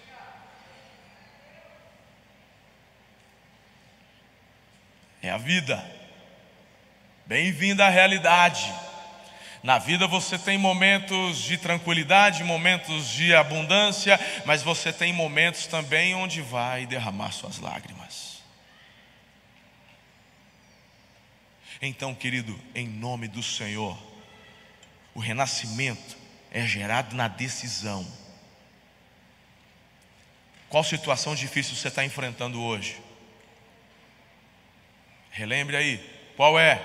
É 5.21 5.29
a 5.29 5.37
vida. 5.37 5.83
Bem-vindo 7.25 7.83
à 7.83 7.89
realidade. 7.89 8.73
Na 9.63 9.79
vida 9.79 10.07
você 10.07 10.37
tem 10.37 10.57
momentos 10.57 11.39
de 11.39 11.57
tranquilidade, 11.57 12.43
momentos 12.43 13.09
de 13.09 13.33
abundância, 13.33 14.19
mas 14.45 14.61
você 14.61 14.93
tem 14.93 15.11
momentos 15.11 15.65
também 15.65 16.15
onde 16.15 16.41
vai 16.41 16.85
derramar 16.85 17.31
suas 17.31 17.57
lágrimas. 17.57 18.37
Então, 21.81 22.15
querido, 22.15 22.57
em 22.73 22.87
nome 22.87 23.27
do 23.27 23.43
Senhor, 23.43 23.97
o 25.13 25.19
renascimento 25.19 26.17
é 26.51 26.65
gerado 26.65 27.15
na 27.15 27.27
decisão 27.27 28.07
qual 30.69 30.83
situação 30.83 31.33
difícil 31.33 31.75
você 31.75 31.87
está 31.87 32.03
enfrentando 32.03 32.61
hoje? 32.61 33.01
Relembre 35.31 35.77
aí, 35.77 35.97
qual 36.35 36.59
é? 36.59 36.81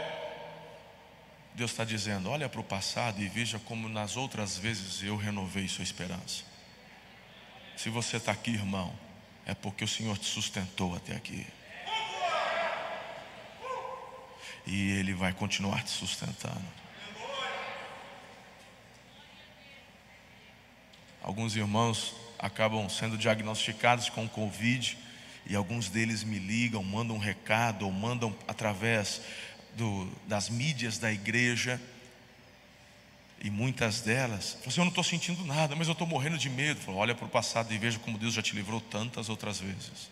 Deus 1.55 1.71
está 1.71 1.85
dizendo: 1.85 2.31
olha 2.31 2.49
para 2.49 2.61
o 2.61 2.65
passado 2.65 3.21
e 3.21 3.29
veja 3.29 3.59
como 3.59 3.89
nas 3.89 4.17
outras 4.17 4.57
vezes 4.57 5.03
eu 5.03 5.17
renovei 5.17 5.67
sua 5.69 5.83
esperança. 5.83 6.45
Se 7.77 7.89
você 7.89 8.19
está 8.19 8.33
aqui, 8.33 8.53
irmão, 8.53 8.97
é 9.45 9.55
porque 9.55 9.85
o 9.85 9.89
Senhor 9.89 10.17
te 10.17 10.27
sustentou 10.27 10.95
até 10.95 11.17
aqui. 11.17 11.47
E 14.65 14.93
Ele 14.93 15.13
vai 15.13 15.33
continuar 15.33 15.83
te 15.83 15.91
sustentando. 15.91 16.65
Alguns 21.23 21.57
irmãos 21.57 22.15
acabam 22.43 22.89
sendo 22.89 23.17
diagnosticados 23.17 24.09
com 24.09 24.29
Covid 24.29 24.99
e 25.47 25.55
alguns 25.55 25.89
deles 25.89 26.25
me 26.25 26.39
ligam, 26.39 26.83
mandam 26.83 27.17
um 27.17 27.21
recado 27.21 27.85
ou 27.85 27.93
mandam 27.93 28.37
através 28.49 29.23
do, 29.77 30.11
das 30.27 30.51
mídias 30.51 30.99
da 30.99 31.13
igreja. 31.13 31.81
E 33.41 33.51
muitas 33.51 34.01
delas 34.01 34.53
falam 34.55 34.69
assim: 34.69 34.81
Eu 34.81 34.85
não 34.85 34.91
estou 34.91 35.05
sentindo 35.05 35.45
nada, 35.45 35.75
mas 35.75 35.87
eu 35.87 35.93
estou 35.93 36.07
morrendo 36.07 36.37
de 36.37 36.51
medo. 36.51 36.81
Falo, 36.81 36.99
Olha 36.99 37.15
para 37.15 37.27
o 37.27 37.29
passado 37.29 37.73
e 37.73 37.79
veja 37.79 37.99
como 37.99 38.19
Deus 38.19 38.35
já 38.35 38.43
te 38.43 38.55
livrou 38.55 38.81
tantas 38.81 39.29
outras 39.29 39.61
vezes. 39.61 40.11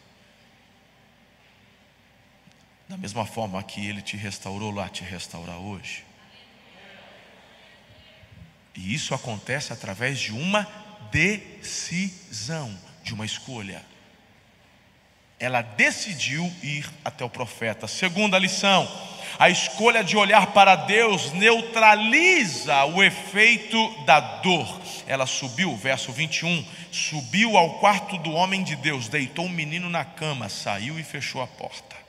Da 2.88 2.96
mesma 2.96 3.24
forma 3.24 3.62
que 3.62 3.86
Ele 3.86 4.02
te 4.02 4.16
restaurou 4.16 4.72
lá, 4.72 4.88
te 4.88 5.04
restaura 5.04 5.56
hoje. 5.56 6.04
E 8.74 8.94
isso 8.94 9.14
acontece 9.14 9.72
através 9.72 10.18
de 10.18 10.32
uma 10.32 10.64
decisão, 11.10 12.76
de 13.02 13.14
uma 13.14 13.24
escolha. 13.24 13.84
Ela 15.38 15.62
decidiu 15.62 16.44
ir 16.62 16.88
até 17.04 17.24
o 17.24 17.30
profeta. 17.30 17.88
Segunda 17.88 18.38
lição: 18.38 18.86
a 19.38 19.48
escolha 19.48 20.04
de 20.04 20.16
olhar 20.16 20.48
para 20.48 20.76
Deus 20.76 21.32
neutraliza 21.32 22.84
o 22.84 23.02
efeito 23.02 24.04
da 24.04 24.20
dor. 24.20 24.80
Ela 25.06 25.26
subiu, 25.26 25.76
verso 25.76 26.12
21, 26.12 26.64
subiu 26.92 27.56
ao 27.56 27.78
quarto 27.78 28.18
do 28.18 28.32
homem 28.32 28.62
de 28.62 28.76
Deus, 28.76 29.08
deitou 29.08 29.46
o 29.46 29.48
um 29.48 29.52
menino 29.52 29.88
na 29.88 30.04
cama, 30.04 30.48
saiu 30.48 30.98
e 30.98 31.02
fechou 31.02 31.42
a 31.42 31.46
porta. 31.46 31.99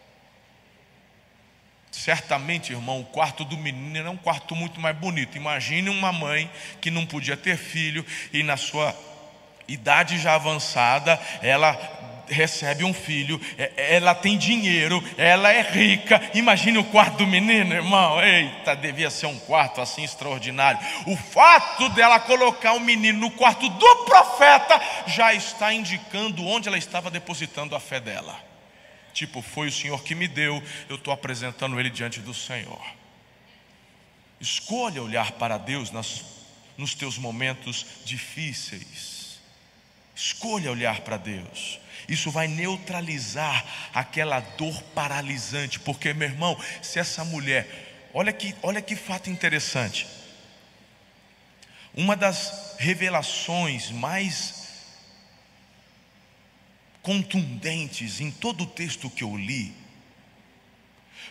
Certamente, 1.92 2.72
irmão, 2.72 3.02
o 3.02 3.06
quarto 3.06 3.44
do 3.44 3.58
menino 3.58 4.08
é 4.08 4.10
um 4.10 4.18
quarto 4.18 4.56
muito 4.56 4.80
mais 4.80 4.96
bonito. 4.96 5.38
Imagine 5.38 5.90
uma 5.90 6.14
mãe 6.14 6.50
que 6.80 6.90
não 6.90 7.06
podia 7.06 7.36
ter 7.36 7.58
filho 7.58 8.06
e 8.32 8.42
na 8.44 8.56
sua 8.56 8.96
idade 9.68 10.18
já 10.18 10.36
avançada, 10.36 11.20
ela 11.42 11.78
recebe 12.32 12.86
um 12.86 12.94
filho, 12.94 13.40
é, 13.58 13.96
ela 13.96 14.16
tem 14.16 14.38
dinheiro, 14.38 15.04
ela 15.18 15.52
é 15.52 15.62
rica. 15.62 16.22
Imagine 16.34 16.78
o 16.78 16.84
quarto 16.86 17.18
do 17.18 17.28
menino, 17.28 17.74
irmão. 17.74 18.24
Eita, 18.24 18.76
devia 18.76 19.10
ser 19.10 19.26
um 19.26 19.38
quarto 19.40 19.82
assim 19.82 20.04
extraordinário. 20.04 20.80
O 21.06 21.18
fato 21.18 21.90
dela 21.90 22.20
colocar 22.20 22.74
o 22.74 22.80
menino 22.80 23.20
no 23.20 23.32
quarto 23.32 23.68
do 23.68 23.96
profeta 24.06 24.82
já 25.08 25.34
está 25.34 25.74
indicando 25.74 26.46
onde 26.46 26.68
ela 26.68 26.78
estava 26.78 27.12
depositando 27.12 27.76
a 27.76 27.80
fé 27.80 28.00
dela. 28.00 28.51
Tipo, 29.14 29.42
foi 29.42 29.68
o 29.68 29.72
Senhor 29.72 30.04
que 30.04 30.16
me 30.16 30.28
deu, 30.28 30.62
eu 30.90 30.96
estou 30.96 31.14
apresentando 31.14 31.80
ele 31.80 31.90
diante 31.90 32.20
do 32.20 32.34
Senhor. 32.34 32.82
Escolha 34.40 35.04
olhar 35.04 35.34
para 35.34 35.58
Deus 35.58 35.92
nas, 35.92 36.24
nos 36.78 36.96
teus 36.96 37.18
momentos 37.18 37.86
difíceis. 38.04 39.40
Escolha 40.16 40.72
olhar 40.72 41.02
para 41.02 41.18
Deus. 41.18 41.80
Isso 42.08 42.32
vai 42.32 42.48
neutralizar 42.48 43.66
aquela 43.94 44.40
dor 44.40 44.82
paralisante, 44.96 45.80
porque 45.80 46.14
meu 46.14 46.28
irmão, 46.28 46.60
se 46.82 47.00
essa 47.00 47.24
mulher, 47.24 48.10
olha 48.14 48.34
que, 48.34 48.56
olha 48.62 48.82
que 48.82 48.96
fato 48.96 49.30
interessante. 49.30 50.08
Uma 51.94 52.16
das 52.16 52.76
revelações 52.80 53.92
mais 53.92 54.61
contundentes 57.02 58.22
em 58.22 58.32
todo 58.32 58.64
o 58.64 58.68
texto 58.68 59.10
que 59.10 59.24
eu 59.24 59.36
li 59.36 59.74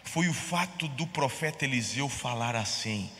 foi 0.03 0.29
o 0.29 0.35
fato 0.35 0.89
do 0.89 1.07
profeta 1.07 1.65
Eliseu 1.65 2.09
falar 2.09 2.57
assim: 2.57 3.11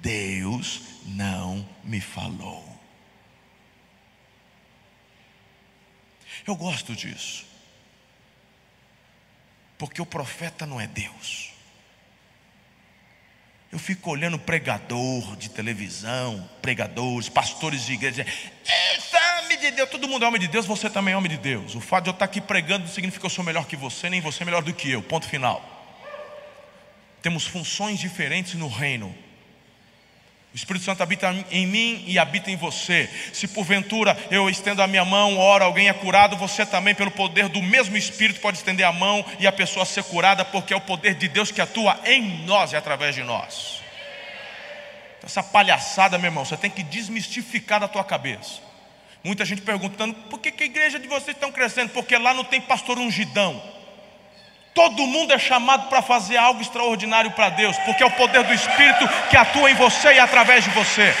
Deus 0.00 0.82
não 1.04 1.68
me 1.82 2.00
falou. 2.00 2.66
Eu 6.46 6.54
gosto 6.54 6.94
disso, 6.94 7.44
porque 9.76 10.00
o 10.00 10.06
profeta 10.06 10.64
não 10.64 10.80
é 10.80 10.86
Deus. 10.86 11.50
Eu 13.70 13.78
fico 13.78 14.10
olhando 14.10 14.38
pregador 14.38 15.36
de 15.36 15.50
televisão, 15.50 16.48
pregadores, 16.62 17.28
pastores 17.28 17.84
de 17.84 17.92
igreja, 17.92 18.24
de 19.70 19.76
Deus, 19.76 19.90
todo 19.90 20.08
mundo 20.08 20.24
é 20.24 20.28
homem 20.28 20.40
de 20.40 20.48
Deus, 20.48 20.66
você 20.66 20.88
também 20.90 21.14
é 21.14 21.16
homem 21.16 21.30
de 21.30 21.38
Deus. 21.38 21.74
O 21.74 21.80
fato 21.80 22.04
de 22.04 22.10
eu 22.10 22.12
estar 22.12 22.24
aqui 22.24 22.40
pregando 22.40 22.86
não 22.86 22.92
significa 22.92 23.20
que 23.20 23.26
eu 23.26 23.30
sou 23.30 23.44
melhor 23.44 23.66
que 23.66 23.76
você, 23.76 24.08
nem 24.08 24.20
você 24.20 24.42
é 24.42 24.46
melhor 24.46 24.62
do 24.62 24.72
que 24.72 24.90
eu. 24.90 25.02
Ponto 25.02 25.26
final. 25.26 25.62
Temos 27.22 27.46
funções 27.46 27.98
diferentes 27.98 28.54
no 28.54 28.68
reino. 28.68 29.14
O 30.52 30.56
Espírito 30.56 30.84
Santo 30.84 31.02
habita 31.02 31.32
em 31.50 31.66
mim 31.66 32.04
e 32.06 32.18
habita 32.18 32.50
em 32.50 32.56
você. 32.56 33.08
Se 33.32 33.46
porventura 33.46 34.16
eu 34.30 34.48
estendo 34.48 34.82
a 34.82 34.86
minha 34.86 35.04
mão, 35.04 35.36
ora 35.36 35.64
alguém 35.64 35.88
é 35.88 35.92
curado, 35.92 36.36
você 36.36 36.64
também, 36.64 36.94
pelo 36.94 37.10
poder 37.10 37.48
do 37.48 37.60
mesmo 37.60 37.96
Espírito, 37.96 38.40
pode 38.40 38.56
estender 38.56 38.86
a 38.86 38.92
mão 38.92 39.24
e 39.38 39.46
a 39.46 39.52
pessoa 39.52 39.84
ser 39.84 40.04
curada, 40.04 40.44
porque 40.44 40.72
é 40.72 40.76
o 40.76 40.80
poder 40.80 41.14
de 41.14 41.28
Deus 41.28 41.50
que 41.50 41.60
atua 41.60 42.00
em 42.04 42.44
nós 42.44 42.72
e 42.72 42.76
através 42.76 43.14
de 43.14 43.22
nós. 43.22 43.82
Essa 45.22 45.42
palhaçada, 45.42 46.16
meu 46.16 46.28
irmão, 46.28 46.44
você 46.44 46.56
tem 46.56 46.70
que 46.70 46.82
desmistificar 46.82 47.80
da 47.80 47.88
tua 47.88 48.04
cabeça. 48.04 48.67
Muita 49.22 49.44
gente 49.44 49.62
perguntando 49.62 50.14
por 50.30 50.38
que, 50.38 50.50
que 50.52 50.62
a 50.62 50.66
igreja 50.66 50.98
de 50.98 51.08
vocês 51.08 51.36
estão 51.36 51.50
crescendo? 51.50 51.90
Porque 51.90 52.16
lá 52.16 52.32
não 52.32 52.44
tem 52.44 52.60
pastor 52.60 52.98
ungidão. 52.98 53.60
Todo 54.74 55.06
mundo 55.06 55.32
é 55.32 55.38
chamado 55.38 55.88
para 55.88 56.00
fazer 56.00 56.36
algo 56.36 56.62
extraordinário 56.62 57.32
para 57.32 57.48
Deus, 57.48 57.76
porque 57.78 58.02
é 58.02 58.06
o 58.06 58.10
poder 58.12 58.44
do 58.44 58.54
Espírito 58.54 59.08
que 59.28 59.36
atua 59.36 59.70
em 59.70 59.74
você 59.74 60.14
e 60.14 60.20
através 60.20 60.62
de 60.62 60.70
você. 60.70 61.12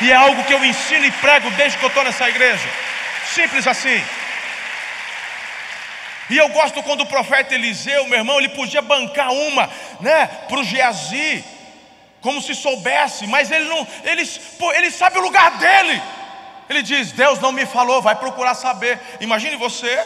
E 0.00 0.10
é 0.10 0.14
algo 0.14 0.42
que 0.44 0.54
eu 0.54 0.64
ensino 0.64 1.04
e 1.04 1.10
prego 1.12 1.50
desde 1.50 1.78
que 1.78 1.84
eu 1.84 1.88
estou 1.88 2.02
nessa 2.02 2.28
igreja. 2.28 2.66
Simples 3.26 3.66
assim. 3.66 4.02
E 6.30 6.38
eu 6.38 6.48
gosto 6.48 6.82
quando 6.82 7.02
o 7.02 7.06
profeta 7.06 7.54
Eliseu, 7.54 8.06
meu 8.06 8.18
irmão, 8.18 8.38
ele 8.38 8.48
podia 8.48 8.80
bancar 8.80 9.30
uma, 9.30 9.68
né, 10.00 10.26
para 10.48 10.58
o 10.58 10.64
Geazi, 10.64 11.44
como 12.22 12.40
se 12.40 12.54
soubesse, 12.54 13.26
mas 13.26 13.50
ele 13.50 13.66
não, 13.66 13.86
ele, 14.04 14.22
ele 14.76 14.90
sabe 14.90 15.18
o 15.18 15.22
lugar 15.22 15.58
dele. 15.58 16.00
Ele 16.68 16.82
diz: 16.82 17.12
Deus 17.12 17.38
não 17.38 17.52
me 17.52 17.66
falou, 17.66 18.02
vai 18.02 18.14
procurar 18.14 18.54
saber. 18.54 19.00
Imagine 19.20 19.56
você, 19.56 20.04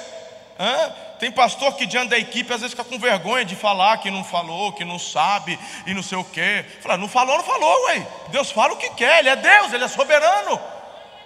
tem 1.19 1.31
pastor 1.31 1.75
que 1.75 1.87
diante 1.87 2.11
da 2.11 2.19
equipe 2.19 2.53
às 2.53 2.61
vezes 2.61 2.75
fica 2.75 2.85
com 2.85 2.99
vergonha 2.99 3.45
de 3.45 3.57
falar 3.57 3.99
que 3.99 4.11
não 4.11 4.23
falou, 4.23 4.73
que 4.73 4.85
não 4.85 4.99
sabe 4.99 5.59
e 5.87 5.93
não 5.93 6.03
sei 6.03 6.17
o 6.17 6.25
quê. 6.25 6.65
Fala, 6.81 6.97
não 6.97 7.09
falou, 7.09 7.37
não 7.37 7.45
falou, 7.45 7.85
ué. 7.87 8.07
Deus 8.29 8.51
fala 8.51 8.75
o 8.75 8.77
que 8.77 8.91
quer, 8.91 9.21
Ele 9.21 9.29
é 9.29 9.37
Deus, 9.37 9.73
Ele 9.73 9.85
é 9.85 9.89
soberano. 9.89 10.61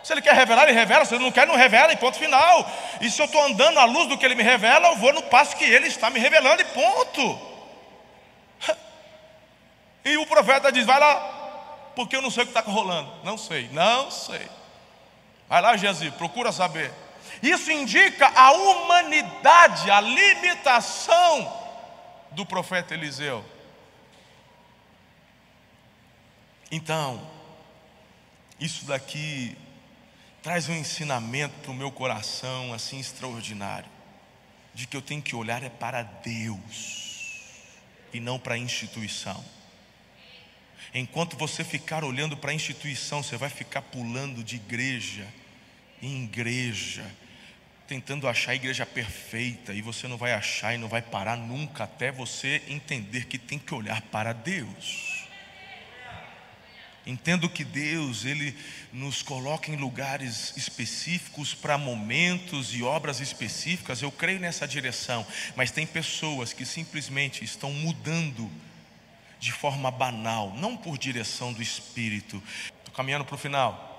Se 0.03 0.13
Ele 0.13 0.23
quer 0.23 0.35
revelar, 0.35 0.65
Ele 0.65 0.73
revela. 0.73 1.05
Se 1.05 1.15
Ele 1.15 1.23
não 1.23 1.31
quer, 1.31 1.47
não 1.47 1.57
revela, 1.57 1.93
e 1.93 1.97
ponto 1.97 2.19
final. 2.19 2.71
E 3.01 3.11
se 3.11 3.21
eu 3.21 3.27
estou 3.27 3.43
andando 3.45 3.79
à 3.79 3.85
luz 3.85 4.09
do 4.09 4.19
que 4.19 4.25
Ele 4.25 4.35
me 4.35 4.43
revela, 4.43 4.89
eu 4.89 4.97
vou 4.97 5.13
no 5.13 5.23
passo 5.23 5.57
que 5.57 5.65
Ele 5.65 5.87
está 5.87 6.11
me 6.11 6.19
revelando, 6.19 6.63
e 6.63 6.65
ponto. 6.67 7.53
E 10.05 10.17
o 10.17 10.27
profeta 10.27 10.73
diz: 10.73 10.85
vai 10.85 10.99
lá, 10.99 11.15
porque 11.95 12.17
eu 12.17 12.23
não 12.23 12.31
sei 12.31 12.43
o 12.43 12.47
que 12.47 12.59
está 12.59 12.69
rolando. 12.69 13.09
Não 13.23 13.39
sei, 13.39 13.69
não 13.71 14.11
sei. 14.11 14.49
Vai 15.53 15.61
lá, 15.61 15.77
Jesus, 15.77 16.15
procura 16.15 16.51
saber. 16.51 16.91
Isso 17.43 17.71
indica 17.71 18.27
a 18.27 18.53
humanidade, 18.53 19.91
a 19.91 20.01
limitação 20.01 21.61
do 22.31 22.47
profeta 22.47 22.95
Eliseu. 22.95 23.45
Então, 26.71 27.31
isso 28.59 28.87
daqui 28.87 29.55
traz 30.43 30.71
um 30.71 30.75
ensinamento 30.75 31.55
para 31.61 31.71
o 31.71 31.75
meu 31.75 31.93
coração 31.93 32.73
assim 32.73 32.99
extraordinário, 32.99 33.91
de 34.73 34.87
que 34.87 34.97
eu 34.97 35.03
tenho 35.03 35.21
que 35.21 35.37
olhar 35.37 35.63
é 35.63 35.69
para 35.69 36.03
Deus 36.03 37.43
e 38.11 38.21
não 38.21 38.39
para 38.39 38.55
a 38.55 38.59
instituição. 38.59 39.45
Enquanto 40.95 41.37
você 41.37 41.63
ficar 41.63 42.05
olhando 42.05 42.39
para 42.39 42.53
a 42.53 42.55
instituição, 42.55 43.23
você 43.23 43.37
vai 43.37 43.51
ficar 43.51 43.83
pulando 43.83 44.43
de 44.43 44.57
igreja 44.57 45.42
em 46.03 46.25
igreja, 46.25 47.05
tentando 47.87 48.27
achar 48.27 48.53
a 48.53 48.57
igreja 48.57 48.85
perfeita, 48.85 49.73
e 49.73 49.81
você 49.81 50.09
não 50.09 50.17
vai 50.17 50.33
achar 50.33 50.75
e 50.75 50.79
não 50.79 50.89
vai 50.89 51.01
parar 51.01 51.37
nunca 51.37 51.85
até 51.85 52.11
você 52.11 52.61
entender 52.69 53.27
que 53.27 53.39
tem 53.39 53.59
que 53.59 53.73
olhar 53.73 54.03
para 54.03 54.33
Deus. 54.33 55.23
Entendo 57.05 57.49
que 57.49 57.65
Deus, 57.65 58.25
Ele 58.25 58.57
nos 58.93 59.23
coloca 59.23 59.71
em 59.71 59.77
lugares 59.77 60.57
específicos 60.57 61.53
para 61.53 61.77
momentos 61.77 62.75
e 62.75 62.83
obras 62.83 63.21
específicas, 63.21 64.03
eu 64.03 64.13
creio 64.13 64.39
nessa 64.39 64.69
direção, 64.69 65.27
mas 65.57 65.73
tem 65.73 65.87
pessoas 65.87 66.53
que 66.53 66.65
simplesmente 66.65 67.45
estão 67.45 67.73
mudando 67.73 68.51
de 69.41 69.51
forma 69.51 69.91
banal, 69.91 70.55
não 70.57 70.77
por 70.77 70.97
direção 70.97 71.53
do 71.53 71.61
Espírito. 71.61 72.41
Estou 72.79 72.95
caminhando 72.95 73.25
para 73.25 73.35
o 73.35 73.39
final. 73.39 73.92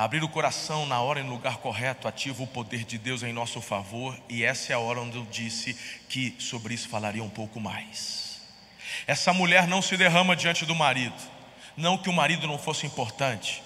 Abrir 0.00 0.24
o 0.24 0.28
coração 0.30 0.86
na 0.86 0.98
hora 1.02 1.20
e 1.20 1.22
no 1.22 1.28
lugar 1.28 1.58
correto 1.58 2.08
ativa 2.08 2.42
o 2.42 2.46
poder 2.46 2.84
de 2.84 2.96
Deus 2.96 3.22
em 3.22 3.34
nosso 3.34 3.60
favor, 3.60 4.18
e 4.30 4.42
essa 4.42 4.72
é 4.72 4.74
a 4.74 4.78
hora 4.78 4.98
onde 4.98 5.18
eu 5.18 5.26
disse 5.26 5.76
que 6.08 6.34
sobre 6.38 6.72
isso 6.72 6.88
falaria 6.88 7.22
um 7.22 7.28
pouco 7.28 7.60
mais. 7.60 8.40
Essa 9.06 9.34
mulher 9.34 9.68
não 9.68 9.82
se 9.82 9.98
derrama 9.98 10.34
diante 10.34 10.64
do 10.64 10.74
marido, 10.74 11.12
não 11.76 11.98
que 11.98 12.08
o 12.08 12.14
marido 12.14 12.46
não 12.46 12.56
fosse 12.56 12.86
importante, 12.86 13.62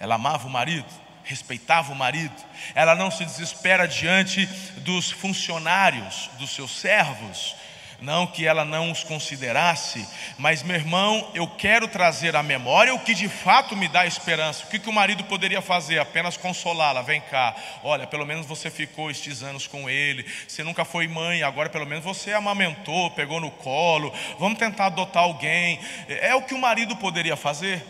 ela 0.00 0.14
amava 0.14 0.48
o 0.48 0.50
marido, 0.50 0.88
respeitava 1.22 1.92
o 1.92 1.94
marido, 1.94 2.42
ela 2.74 2.94
não 2.94 3.10
se 3.10 3.26
desespera 3.26 3.86
diante 3.86 4.46
dos 4.78 5.10
funcionários, 5.10 6.30
dos 6.38 6.52
seus 6.54 6.70
servos, 6.70 7.54
não 8.00 8.26
que 8.26 8.46
ela 8.46 8.64
não 8.64 8.90
os 8.90 9.02
considerasse, 9.02 10.06
mas 10.38 10.62
meu 10.62 10.76
irmão, 10.76 11.30
eu 11.34 11.46
quero 11.46 11.88
trazer 11.88 12.36
à 12.36 12.42
memória 12.42 12.94
o 12.94 12.98
que 12.98 13.14
de 13.14 13.28
fato 13.28 13.74
me 13.74 13.88
dá 13.88 14.06
esperança. 14.06 14.64
O 14.64 14.68
que, 14.68 14.78
que 14.78 14.88
o 14.88 14.92
marido 14.92 15.24
poderia 15.24 15.62
fazer? 15.62 15.98
Apenas 15.98 16.36
consolá-la. 16.36 17.02
Vem 17.02 17.20
cá, 17.20 17.56
olha, 17.82 18.06
pelo 18.06 18.26
menos 18.26 18.46
você 18.46 18.70
ficou 18.70 19.10
estes 19.10 19.42
anos 19.42 19.66
com 19.66 19.88
ele. 19.88 20.26
Você 20.46 20.62
nunca 20.62 20.84
foi 20.84 21.08
mãe, 21.08 21.42
agora 21.42 21.68
pelo 21.68 21.86
menos 21.86 22.04
você 22.04 22.32
amamentou, 22.32 23.10
pegou 23.12 23.40
no 23.40 23.50
colo. 23.50 24.12
Vamos 24.38 24.58
tentar 24.58 24.86
adotar 24.86 25.22
alguém. 25.22 25.80
É 26.08 26.34
o 26.34 26.42
que 26.42 26.54
o 26.54 26.58
marido 26.58 26.96
poderia 26.96 27.36
fazer 27.36 27.84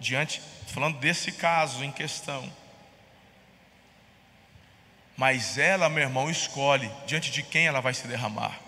diante, 0.00 0.40
falando 0.66 0.98
desse 0.98 1.32
caso 1.32 1.84
em 1.84 1.90
questão. 1.90 2.50
Mas 5.16 5.58
ela, 5.58 5.88
meu 5.88 6.04
irmão, 6.04 6.30
escolhe 6.30 6.88
diante 7.04 7.30
de 7.30 7.42
quem 7.42 7.66
ela 7.66 7.80
vai 7.80 7.92
se 7.92 8.06
derramar. 8.06 8.67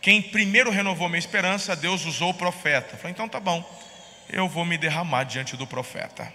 Quem 0.00 0.22
primeiro 0.22 0.70
renovou 0.70 1.08
minha 1.08 1.18
esperança, 1.18 1.76
Deus 1.76 2.04
usou 2.06 2.30
o 2.30 2.34
profeta. 2.34 2.96
Falei, 2.96 3.12
então 3.12 3.28
tá 3.28 3.38
bom, 3.38 3.62
eu 4.28 4.48
vou 4.48 4.64
me 4.64 4.78
derramar 4.78 5.24
diante 5.24 5.56
do 5.56 5.66
profeta. 5.66 6.32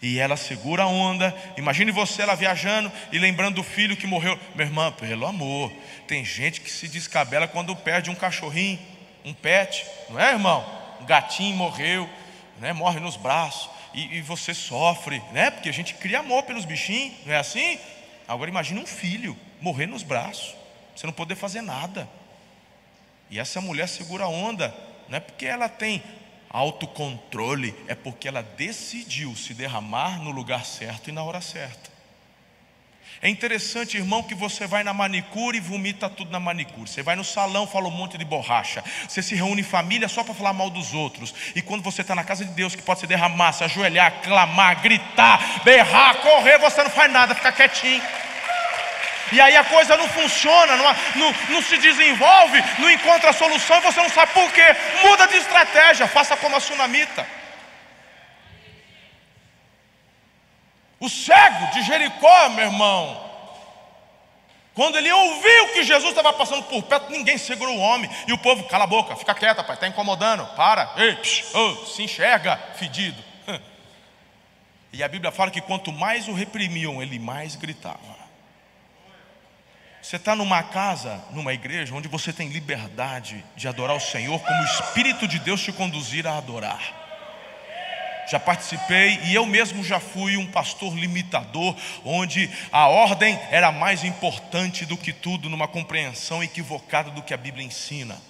E 0.00 0.18
ela 0.18 0.36
segura 0.36 0.84
a 0.84 0.86
onda. 0.86 1.34
Imagine 1.56 1.92
você 1.92 2.22
ela 2.22 2.34
viajando 2.34 2.90
e 3.12 3.18
lembrando 3.18 3.56
do 3.56 3.62
filho 3.62 3.96
que 3.96 4.06
morreu. 4.06 4.38
Meu 4.54 4.66
irmão, 4.66 4.90
pelo 4.92 5.26
amor, 5.26 5.72
tem 6.06 6.24
gente 6.24 6.60
que 6.60 6.70
se 6.70 6.88
descabela 6.88 7.46
quando 7.46 7.74
perde 7.76 8.10
um 8.10 8.14
cachorrinho, 8.14 8.78
um 9.24 9.32
pet, 9.32 9.86
não 10.10 10.18
é, 10.18 10.32
irmão? 10.32 10.64
Um 11.00 11.06
gatinho 11.06 11.56
morreu, 11.56 12.08
né? 12.58 12.72
morre 12.72 13.00
nos 13.00 13.16
braços. 13.16 13.70
E, 13.94 14.16
e 14.16 14.20
você 14.20 14.54
sofre, 14.54 15.22
né? 15.32 15.50
Porque 15.50 15.68
a 15.68 15.72
gente 15.72 15.94
cria 15.94 16.20
amor 16.20 16.44
pelos 16.44 16.64
bichinhos, 16.64 17.14
não 17.26 17.34
é 17.34 17.38
assim? 17.38 17.78
Agora 18.26 18.50
imagine 18.50 18.80
um 18.80 18.86
filho 18.86 19.36
morrer 19.60 19.86
nos 19.86 20.02
braços, 20.02 20.54
você 20.96 21.06
não 21.06 21.12
poder 21.12 21.34
fazer 21.34 21.60
nada. 21.60 22.08
E 23.32 23.38
essa 23.38 23.62
mulher 23.62 23.88
segura 23.88 24.24
a 24.24 24.28
onda, 24.28 24.76
não 25.08 25.16
é 25.16 25.20
porque 25.20 25.46
ela 25.46 25.66
tem 25.66 26.02
autocontrole, 26.50 27.74
é 27.88 27.94
porque 27.94 28.28
ela 28.28 28.42
decidiu 28.42 29.34
se 29.34 29.54
derramar 29.54 30.22
no 30.22 30.30
lugar 30.30 30.66
certo 30.66 31.08
e 31.08 31.12
na 31.14 31.24
hora 31.24 31.40
certa. 31.40 31.90
É 33.22 33.30
interessante, 33.30 33.96
irmão, 33.96 34.22
que 34.22 34.34
você 34.34 34.66
vai 34.66 34.84
na 34.84 34.92
manicure 34.92 35.56
e 35.56 35.60
vomita 35.62 36.10
tudo 36.10 36.30
na 36.30 36.38
manicure. 36.38 36.86
Você 36.86 37.02
vai 37.02 37.16
no 37.16 37.24
salão, 37.24 37.66
fala 37.66 37.88
um 37.88 37.90
monte 37.90 38.18
de 38.18 38.24
borracha. 38.26 38.84
Você 39.08 39.22
se 39.22 39.34
reúne 39.34 39.62
em 39.62 39.64
família 39.64 40.08
só 40.08 40.22
para 40.22 40.34
falar 40.34 40.52
mal 40.52 40.68
dos 40.68 40.92
outros. 40.92 41.34
E 41.56 41.62
quando 41.62 41.82
você 41.82 42.02
está 42.02 42.14
na 42.14 42.24
casa 42.24 42.44
de 42.44 42.50
Deus, 42.50 42.74
que 42.74 42.82
pode 42.82 43.00
se 43.00 43.06
derramar, 43.06 43.52
se 43.52 43.64
ajoelhar, 43.64 44.20
clamar, 44.20 44.82
gritar, 44.82 45.62
berrar, 45.64 46.16
correr, 46.16 46.58
você 46.58 46.82
não 46.82 46.90
faz 46.90 47.10
nada, 47.10 47.34
fica 47.34 47.50
quietinho. 47.50 48.02
E 49.32 49.40
aí 49.40 49.56
a 49.56 49.64
coisa 49.64 49.96
não 49.96 50.06
funciona, 50.08 50.76
não, 50.76 50.84
não, 51.16 51.34
não 51.48 51.62
se 51.62 51.78
desenvolve, 51.78 52.62
não 52.78 52.90
encontra 52.90 53.32
solução 53.32 53.78
e 53.78 53.80
você 53.80 54.02
não 54.02 54.10
sabe 54.10 54.32
por 54.34 54.52
quê. 54.52 54.76
Muda 55.02 55.26
de 55.26 55.36
estratégia, 55.38 56.06
faça 56.06 56.36
como 56.36 56.54
a 56.54 56.60
sunamita. 56.60 57.26
O 61.00 61.08
cego 61.08 61.66
de 61.72 61.82
Jericó, 61.82 62.50
meu 62.50 62.66
irmão, 62.66 63.32
quando 64.74 64.96
ele 64.96 65.10
ouviu 65.10 65.68
que 65.72 65.82
Jesus 65.82 66.10
estava 66.10 66.32
passando 66.32 66.62
por 66.64 66.82
perto, 66.82 67.10
ninguém 67.10 67.36
segurou 67.38 67.74
o 67.74 67.80
homem. 67.80 68.10
E 68.28 68.32
o 68.32 68.38
povo, 68.38 68.64
cala 68.64 68.84
a 68.84 68.86
boca, 68.86 69.16
fica 69.16 69.34
quieto, 69.34 69.64
pai, 69.64 69.74
está 69.74 69.88
incomodando, 69.88 70.46
para, 70.54 70.92
ei, 70.96 71.16
psh, 71.16 71.54
oh, 71.54 71.86
se 71.86 72.02
enxerga, 72.02 72.56
fedido. 72.74 73.22
E 74.94 75.02
a 75.02 75.08
Bíblia 75.08 75.32
fala 75.32 75.50
que 75.50 75.62
quanto 75.62 75.90
mais 75.90 76.28
o 76.28 76.34
reprimiam, 76.34 77.02
ele 77.02 77.18
mais 77.18 77.56
gritava. 77.56 78.21
Você 80.02 80.16
está 80.16 80.34
numa 80.34 80.64
casa, 80.64 81.24
numa 81.30 81.54
igreja, 81.54 81.94
onde 81.94 82.08
você 82.08 82.32
tem 82.32 82.48
liberdade 82.48 83.44
de 83.54 83.68
adorar 83.68 83.96
o 83.96 84.00
Senhor, 84.00 84.36
como 84.40 84.60
o 84.60 84.64
Espírito 84.64 85.28
de 85.28 85.38
Deus 85.38 85.62
te 85.62 85.70
conduzir 85.70 86.26
a 86.26 86.36
adorar. 86.36 86.80
já 88.28 88.40
participei 88.40 89.20
e 89.24 89.34
eu 89.34 89.46
mesmo 89.46 89.84
já 89.84 90.00
fui 90.00 90.36
um 90.36 90.46
pastor 90.46 90.96
limitador, 90.96 91.76
onde 92.04 92.50
a 92.72 92.88
ordem 92.88 93.38
era 93.50 93.70
mais 93.70 94.02
importante 94.02 94.84
do 94.84 94.96
que 94.96 95.12
tudo, 95.12 95.48
numa 95.48 95.68
compreensão 95.68 96.42
equivocada 96.42 97.10
do 97.10 97.22
que 97.22 97.32
a 97.32 97.36
Bíblia 97.36 97.64
ensina. 97.64 98.20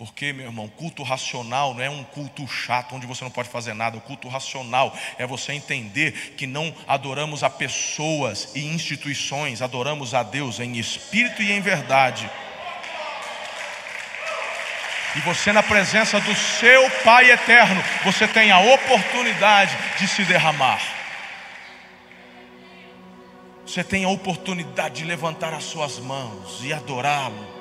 Porque, 0.00 0.32
meu 0.32 0.46
irmão, 0.46 0.66
culto 0.66 1.02
racional 1.02 1.74
não 1.74 1.82
é 1.82 1.90
um 1.90 2.02
culto 2.02 2.48
chato 2.48 2.94
onde 2.94 3.06
você 3.06 3.22
não 3.22 3.30
pode 3.30 3.50
fazer 3.50 3.74
nada. 3.74 3.98
O 3.98 4.00
culto 4.00 4.28
racional 4.28 4.96
é 5.18 5.26
você 5.26 5.52
entender 5.52 6.12
que 6.38 6.46
não 6.46 6.74
adoramos 6.88 7.42
a 7.42 7.50
pessoas 7.50 8.52
e 8.54 8.64
instituições, 8.64 9.60
adoramos 9.60 10.14
a 10.14 10.22
Deus 10.22 10.58
em 10.58 10.78
espírito 10.78 11.42
e 11.42 11.52
em 11.52 11.60
verdade. 11.60 12.30
E 15.16 15.20
você, 15.20 15.52
na 15.52 15.62
presença 15.62 16.18
do 16.18 16.34
seu 16.34 16.90
Pai 17.04 17.30
eterno, 17.30 17.84
você 18.02 18.26
tem 18.26 18.50
a 18.50 18.58
oportunidade 18.58 19.76
de 19.98 20.08
se 20.08 20.24
derramar. 20.24 20.80
Você 23.66 23.84
tem 23.84 24.04
a 24.04 24.08
oportunidade 24.08 24.94
de 24.94 25.04
levantar 25.04 25.52
as 25.52 25.64
suas 25.64 25.98
mãos 25.98 26.60
e 26.64 26.72
adorá-lo 26.72 27.59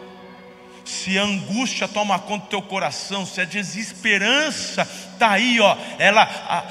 se 1.09 1.17
a 1.17 1.23
angústia 1.23 1.87
toma 1.87 2.19
conta 2.19 2.45
do 2.45 2.49
teu 2.49 2.61
coração, 2.61 3.25
se 3.25 3.41
a 3.41 3.45
desesperança 3.45 4.87
está 5.11 5.31
aí, 5.31 5.59
ó, 5.59 5.75
ela 5.97 6.21
a, 6.21 6.63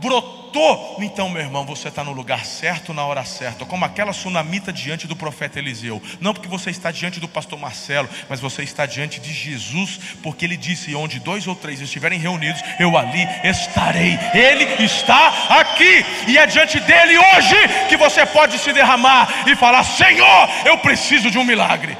brotou, 0.00 0.96
então, 1.02 1.28
meu 1.28 1.42
irmão, 1.42 1.66
você 1.66 1.88
está 1.88 2.02
no 2.02 2.12
lugar 2.12 2.46
certo, 2.46 2.94
na 2.94 3.04
hora 3.04 3.22
certa, 3.22 3.66
como 3.66 3.84
aquela 3.84 4.14
sunamita 4.14 4.72
diante 4.72 5.06
do 5.06 5.14
profeta 5.14 5.58
Eliseu. 5.58 6.00
Não 6.22 6.32
porque 6.32 6.48
você 6.48 6.70
está 6.70 6.90
diante 6.90 7.20
do 7.20 7.28
pastor 7.28 7.58
Marcelo, 7.58 8.08
mas 8.30 8.40
você 8.40 8.62
está 8.62 8.86
diante 8.86 9.20
de 9.20 9.30
Jesus, 9.30 10.00
porque 10.22 10.46
ele 10.46 10.56
disse: 10.56 10.94
onde 10.94 11.20
dois 11.20 11.46
ou 11.46 11.54
três 11.54 11.82
estiverem 11.82 12.18
reunidos, 12.18 12.62
eu 12.78 12.96
ali 12.96 13.28
estarei. 13.44 14.18
Ele 14.32 14.82
está 14.82 15.60
aqui, 15.60 16.02
e 16.28 16.38
é 16.38 16.46
diante 16.46 16.80
dele 16.80 17.18
hoje 17.18 17.56
que 17.90 17.98
você 17.98 18.24
pode 18.24 18.58
se 18.58 18.72
derramar 18.72 19.46
e 19.46 19.54
falar: 19.54 19.84
Senhor, 19.84 20.48
eu 20.64 20.78
preciso 20.78 21.30
de 21.30 21.36
um 21.36 21.44
milagre 21.44 21.94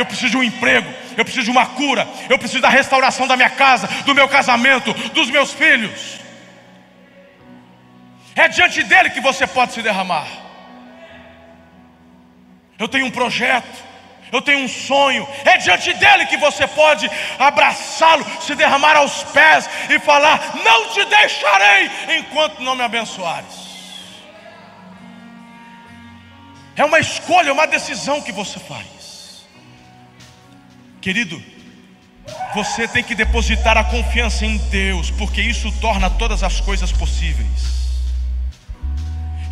eu 0.00 0.06
preciso 0.06 0.30
de 0.30 0.36
um 0.36 0.42
emprego, 0.42 0.92
eu 1.16 1.24
preciso 1.24 1.44
de 1.44 1.50
uma 1.50 1.66
cura, 1.66 2.06
eu 2.28 2.38
preciso 2.38 2.60
da 2.60 2.68
restauração 2.68 3.26
da 3.26 3.36
minha 3.36 3.50
casa, 3.50 3.86
do 4.04 4.14
meu 4.14 4.28
casamento, 4.28 4.92
dos 5.10 5.30
meus 5.30 5.52
filhos. 5.52 6.20
É 8.34 8.48
diante 8.48 8.82
dele 8.82 9.10
que 9.10 9.20
você 9.20 9.46
pode 9.46 9.72
se 9.72 9.82
derramar. 9.82 10.26
Eu 12.78 12.86
tenho 12.86 13.06
um 13.06 13.10
projeto, 13.10 13.84
eu 14.30 14.42
tenho 14.42 14.58
um 14.58 14.68
sonho, 14.68 15.26
é 15.44 15.56
diante 15.56 15.92
dele 15.94 16.26
que 16.26 16.36
você 16.36 16.66
pode 16.66 17.10
abraçá-lo, 17.38 18.26
se 18.40 18.54
derramar 18.54 18.96
aos 18.96 19.22
pés 19.24 19.68
e 19.88 19.98
falar: 19.98 20.54
Não 20.62 20.90
te 20.90 21.04
deixarei 21.06 21.90
enquanto 22.18 22.60
não 22.60 22.74
me 22.74 22.82
abençoares. 22.82 23.66
É 26.76 26.84
uma 26.84 27.00
escolha, 27.00 27.48
é 27.48 27.52
uma 27.52 27.66
decisão 27.66 28.20
que 28.20 28.32
você 28.32 28.58
faz. 28.58 28.95
Querido, 31.00 31.42
você 32.54 32.88
tem 32.88 33.02
que 33.02 33.14
depositar 33.14 33.76
a 33.76 33.84
confiança 33.84 34.44
em 34.44 34.56
Deus, 34.56 35.10
porque 35.10 35.40
isso 35.40 35.70
torna 35.80 36.10
todas 36.10 36.42
as 36.42 36.60
coisas 36.60 36.90
possíveis. 36.90 37.76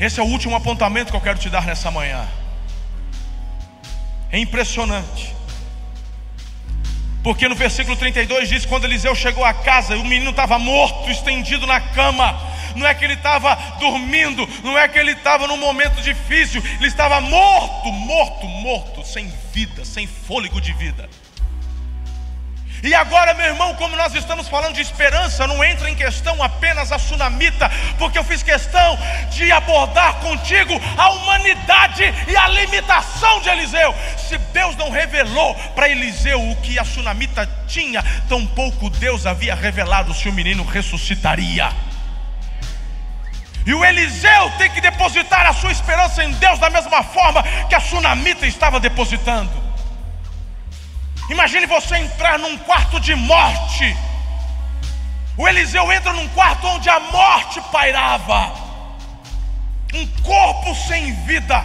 Esse 0.00 0.18
é 0.18 0.22
o 0.22 0.26
último 0.26 0.56
apontamento 0.56 1.10
que 1.10 1.16
eu 1.16 1.20
quero 1.20 1.38
te 1.38 1.48
dar 1.48 1.64
nessa 1.64 1.90
manhã. 1.90 2.26
É 4.32 4.38
impressionante. 4.38 5.32
Porque 7.22 7.48
no 7.48 7.54
versículo 7.54 7.96
32 7.96 8.48
diz: 8.48 8.66
quando 8.66 8.84
Eliseu 8.84 9.14
chegou 9.14 9.44
à 9.44 9.54
casa, 9.54 9.96
o 9.96 10.04
menino 10.04 10.30
estava 10.30 10.58
morto, 10.58 11.10
estendido 11.10 11.66
na 11.66 11.80
cama. 11.80 12.38
Não 12.74 12.86
é 12.86 12.92
que 12.92 13.04
ele 13.04 13.14
estava 13.14 13.54
dormindo, 13.78 14.48
não 14.64 14.76
é 14.76 14.88
que 14.88 14.98
ele 14.98 15.12
estava 15.12 15.46
num 15.46 15.56
momento 15.56 16.02
difícil, 16.02 16.60
ele 16.78 16.88
estava 16.88 17.20
morto, 17.20 17.92
morto, 17.92 18.46
morto, 18.48 19.06
sem 19.06 19.32
vida, 19.52 19.84
sem 19.84 20.08
fôlego 20.08 20.60
de 20.60 20.72
vida. 20.72 21.08
E 22.84 22.94
agora, 22.94 23.32
meu 23.32 23.46
irmão, 23.46 23.74
como 23.76 23.96
nós 23.96 24.14
estamos 24.14 24.46
falando 24.46 24.74
de 24.74 24.82
esperança, 24.82 25.46
não 25.46 25.64
entra 25.64 25.88
em 25.88 25.94
questão 25.94 26.42
apenas 26.42 26.92
a 26.92 26.98
sunamita, 26.98 27.70
porque 27.98 28.18
eu 28.18 28.22
fiz 28.22 28.42
questão 28.42 28.98
de 29.30 29.50
abordar 29.50 30.16
contigo 30.16 30.78
a 30.94 31.08
humanidade 31.12 32.02
e 32.28 32.36
a 32.36 32.46
limitação 32.46 33.40
de 33.40 33.48
Eliseu. 33.48 33.94
Se 34.18 34.36
Deus 34.36 34.76
não 34.76 34.90
revelou 34.90 35.54
para 35.74 35.88
Eliseu 35.88 36.38
o 36.50 36.56
que 36.56 36.78
a 36.78 36.84
sunamita 36.84 37.48
tinha, 37.66 38.04
tampouco 38.28 38.90
Deus 38.90 39.24
havia 39.24 39.54
revelado 39.54 40.12
se 40.12 40.28
o 40.28 40.32
menino 40.32 40.62
ressuscitaria. 40.62 41.72
E 43.64 43.72
o 43.72 43.82
Eliseu 43.82 44.52
tem 44.58 44.70
que 44.70 44.82
depositar 44.82 45.46
a 45.46 45.54
sua 45.54 45.72
esperança 45.72 46.22
em 46.22 46.32
Deus 46.32 46.58
da 46.58 46.68
mesma 46.68 47.02
forma 47.02 47.42
que 47.66 47.74
a 47.74 47.80
sunamita 47.80 48.46
estava 48.46 48.78
depositando. 48.78 49.63
Imagine 51.30 51.66
você 51.66 51.96
entrar 51.96 52.38
num 52.38 52.56
quarto 52.58 53.00
de 53.00 53.14
morte. 53.14 53.96
O 55.36 55.48
Eliseu 55.48 55.90
entra 55.92 56.12
num 56.12 56.28
quarto 56.28 56.66
onde 56.66 56.88
a 56.88 57.00
morte 57.00 57.60
pairava, 57.72 58.52
um 59.92 60.06
corpo 60.22 60.74
sem 60.74 61.12
vida. 61.24 61.64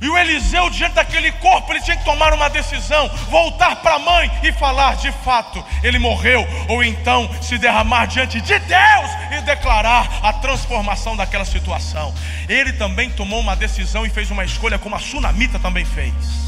E 0.00 0.08
o 0.08 0.16
Eliseu, 0.16 0.70
diante 0.70 0.94
daquele 0.94 1.32
corpo, 1.32 1.72
ele 1.72 1.80
tinha 1.80 1.96
que 1.96 2.04
tomar 2.04 2.32
uma 2.32 2.48
decisão: 2.50 3.08
voltar 3.30 3.76
para 3.76 3.94
a 3.94 3.98
mãe 3.98 4.30
e 4.42 4.52
falar 4.52 4.96
de 4.96 5.10
fato, 5.10 5.64
ele 5.82 5.98
morreu, 5.98 6.46
ou 6.68 6.84
então 6.84 7.28
se 7.42 7.58
derramar 7.58 8.06
diante 8.06 8.40
de 8.40 8.58
Deus 8.58 9.10
e 9.36 9.40
declarar 9.42 10.20
a 10.22 10.32
transformação 10.34 11.16
daquela 11.16 11.44
situação. 11.44 12.14
Ele 12.48 12.72
também 12.72 13.10
tomou 13.10 13.40
uma 13.40 13.56
decisão 13.56 14.04
e 14.04 14.10
fez 14.10 14.30
uma 14.30 14.44
escolha, 14.44 14.78
como 14.78 14.94
a 14.94 15.00
sunamita 15.00 15.58
também 15.58 15.84
fez. 15.84 16.47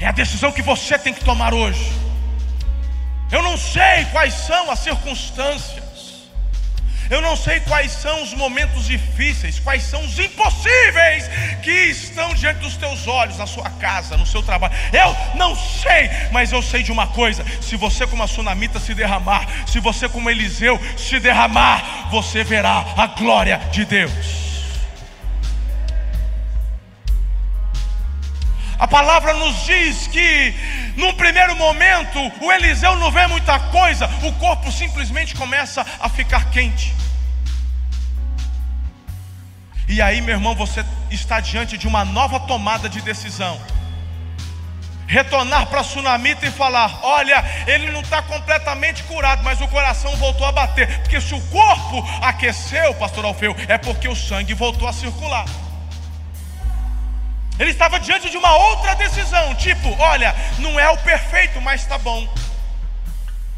É 0.00 0.06
a 0.06 0.12
decisão 0.12 0.50
que 0.50 0.62
você 0.62 0.98
tem 0.98 1.12
que 1.12 1.22
tomar 1.22 1.52
hoje. 1.52 1.92
Eu 3.30 3.42
não 3.42 3.56
sei 3.56 4.06
quais 4.10 4.32
são 4.32 4.70
as 4.70 4.78
circunstâncias. 4.80 5.90
Eu 7.10 7.20
não 7.20 7.36
sei 7.36 7.58
quais 7.60 7.90
são 7.90 8.22
os 8.22 8.32
momentos 8.34 8.86
difíceis, 8.86 9.58
quais 9.58 9.82
são 9.82 10.00
os 10.04 10.16
impossíveis 10.16 11.28
que 11.60 11.70
estão 11.70 12.32
diante 12.34 12.60
dos 12.60 12.76
teus 12.76 13.08
olhos, 13.08 13.36
na 13.36 13.48
sua 13.48 13.68
casa, 13.68 14.16
no 14.16 14.24
seu 14.24 14.42
trabalho. 14.44 14.72
Eu 14.92 15.36
não 15.36 15.56
sei, 15.56 16.08
mas 16.30 16.52
eu 16.52 16.62
sei 16.62 16.84
de 16.84 16.92
uma 16.92 17.08
coisa: 17.08 17.44
se 17.60 17.76
você, 17.76 18.06
como 18.06 18.22
a 18.22 18.28
sunamita, 18.28 18.78
se 18.78 18.94
derramar, 18.94 19.44
se 19.66 19.80
você, 19.80 20.08
como 20.08 20.30
Eliseu, 20.30 20.80
se 20.96 21.18
derramar, 21.18 22.08
você 22.10 22.44
verá 22.44 22.86
a 22.96 23.08
glória 23.08 23.58
de 23.72 23.84
Deus. 23.84 24.49
A 28.80 28.88
palavra 28.88 29.34
nos 29.34 29.66
diz 29.66 30.06
que, 30.06 30.54
num 30.96 31.12
primeiro 31.12 31.54
momento, 31.54 32.18
o 32.40 32.50
Eliseu 32.50 32.96
não 32.96 33.12
vê 33.12 33.26
muita 33.26 33.58
coisa, 33.58 34.08
o 34.22 34.32
corpo 34.32 34.72
simplesmente 34.72 35.34
começa 35.34 35.84
a 36.00 36.08
ficar 36.08 36.46
quente. 36.46 36.94
E 39.86 40.00
aí, 40.00 40.22
meu 40.22 40.36
irmão, 40.36 40.54
você 40.54 40.82
está 41.10 41.40
diante 41.40 41.76
de 41.76 41.86
uma 41.86 42.06
nova 42.06 42.40
tomada 42.40 42.88
de 42.88 43.02
decisão. 43.02 43.60
Retornar 45.06 45.66
para 45.66 45.80
a 45.80 45.84
Sunamita 45.84 46.46
e 46.46 46.50
falar: 46.50 47.00
Olha, 47.02 47.44
ele 47.66 47.90
não 47.90 48.00
está 48.00 48.22
completamente 48.22 49.02
curado, 49.02 49.42
mas 49.44 49.60
o 49.60 49.68
coração 49.68 50.16
voltou 50.16 50.46
a 50.46 50.52
bater. 50.52 51.00
Porque 51.00 51.20
se 51.20 51.34
o 51.34 51.40
corpo 51.48 52.02
aqueceu, 52.22 52.94
pastor 52.94 53.26
Alfeu, 53.26 53.54
é 53.68 53.76
porque 53.76 54.08
o 54.08 54.16
sangue 54.16 54.54
voltou 54.54 54.88
a 54.88 54.92
circular. 54.92 55.44
Ele 57.60 57.72
estava 57.72 58.00
diante 58.00 58.30
de 58.30 58.38
uma 58.38 58.56
outra 58.56 58.94
decisão, 58.94 59.54
tipo, 59.54 59.94
olha, 60.00 60.34
não 60.58 60.80
é 60.80 60.88
o 60.88 60.96
perfeito, 60.96 61.60
mas 61.60 61.82
está 61.82 61.98
bom. 61.98 62.26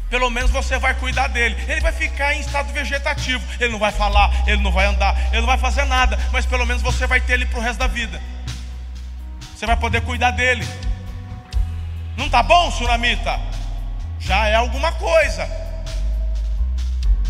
Pelo 0.09 0.29
menos 0.29 0.51
você 0.51 0.77
vai 0.77 0.93
cuidar 0.93 1.27
dele. 1.27 1.55
Ele 1.69 1.79
vai 1.79 1.93
ficar 1.93 2.35
em 2.35 2.41
estado 2.41 2.71
vegetativo. 2.73 3.41
Ele 3.61 3.71
não 3.71 3.79
vai 3.79 3.93
falar, 3.93 4.29
ele 4.45 4.61
não 4.61 4.73
vai 4.73 4.85
andar, 4.85 5.17
ele 5.31 5.39
não 5.39 5.47
vai 5.47 5.57
fazer 5.57 5.85
nada. 5.85 6.19
Mas 6.33 6.45
pelo 6.45 6.65
menos 6.65 6.83
você 6.83 7.07
vai 7.07 7.21
ter 7.21 7.33
ele 7.33 7.45
para 7.45 7.59
o 7.59 7.61
resto 7.61 7.79
da 7.79 7.87
vida. 7.87 8.21
Você 9.55 9.65
vai 9.65 9.77
poder 9.77 10.01
cuidar 10.01 10.31
dele. 10.31 10.67
Não 12.17 12.25
está 12.25 12.43
bom, 12.43 12.69
Suramita? 12.71 13.39
Já 14.19 14.47
é 14.47 14.55
alguma 14.55 14.91
coisa. 14.91 15.49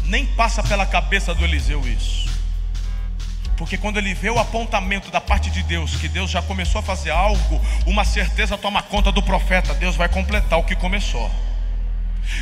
Nem 0.06 0.26
passa 0.26 0.64
pela 0.64 0.88
cabeça 0.88 1.36
do 1.36 1.46
Eliseu 1.46 1.88
isso. 1.88 2.23
Porque 3.58 3.78
quando 3.78 3.98
ele 3.98 4.14
vê 4.14 4.30
o 4.30 4.40
apontamento 4.40 5.12
da 5.12 5.22
parte 5.22 5.50
de 5.50 5.62
Deus, 5.64 5.96
que 5.96 6.08
Deus 6.08 6.32
já 6.32 6.42
começou 6.42 6.80
a 6.80 6.84
fazer 6.84 7.12
algo, 7.12 7.62
uma 7.86 8.04
certeza 8.04 8.58
toma 8.58 8.82
conta 8.82 9.12
do 9.12 9.22
profeta: 9.22 9.74
Deus 9.74 9.96
vai 9.96 10.10
completar 10.10 10.60
o 10.60 10.64
que 10.64 10.76
começou. 10.76 11.30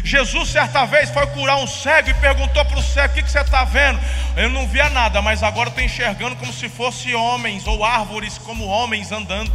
Jesus, 0.03 0.49
certa 0.49 0.85
vez, 0.85 1.09
foi 1.09 1.25
curar 1.27 1.57
um 1.57 1.67
cego 1.67 2.09
e 2.09 2.13
perguntou 2.13 2.63
para 2.63 2.79
o 2.79 2.83
cego: 2.83 3.11
O 3.11 3.15
que, 3.15 3.23
que 3.23 3.31
você 3.31 3.39
está 3.39 3.63
vendo? 3.63 3.99
Eu 4.37 4.49
não 4.49 4.67
via 4.67 4.89
nada, 4.89 5.21
mas 5.21 5.43
agora 5.43 5.69
estou 5.69 5.83
enxergando 5.83 6.35
como 6.35 6.53
se 6.53 6.69
fosse 6.69 7.13
homens 7.13 7.67
ou 7.67 7.83
árvores 7.83 8.37
como 8.37 8.65
homens 8.65 9.11
andando. 9.11 9.51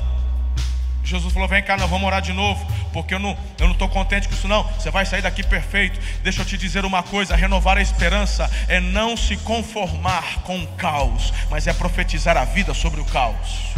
Jesus 1.06 1.32
falou: 1.32 1.48
Vem 1.48 1.62
cá, 1.62 1.76
nós 1.76 1.88
vamos 1.88 2.04
orar 2.04 2.20
de 2.20 2.32
novo 2.32 2.66
porque 2.92 3.14
eu 3.14 3.18
não 3.18 3.38
eu 3.58 3.66
não 3.66 3.72
estou 3.72 3.88
contente 3.88 4.26
com 4.26 4.34
isso 4.34 4.48
não. 4.48 4.64
Você 4.64 4.90
vai 4.90 5.06
sair 5.06 5.22
daqui 5.22 5.42
perfeito. 5.42 6.00
Deixa 6.22 6.42
eu 6.42 6.44
te 6.44 6.58
dizer 6.58 6.84
uma 6.84 7.02
coisa: 7.02 7.36
renovar 7.36 7.78
a 7.78 7.80
esperança 7.80 8.50
é 8.68 8.80
não 8.80 9.16
se 9.16 9.36
conformar 9.38 10.40
com 10.42 10.58
o 10.58 10.66
caos, 10.76 11.32
mas 11.48 11.66
é 11.66 11.72
profetizar 11.72 12.36
a 12.36 12.44
vida 12.44 12.74
sobre 12.74 13.00
o 13.00 13.04
caos. 13.04 13.74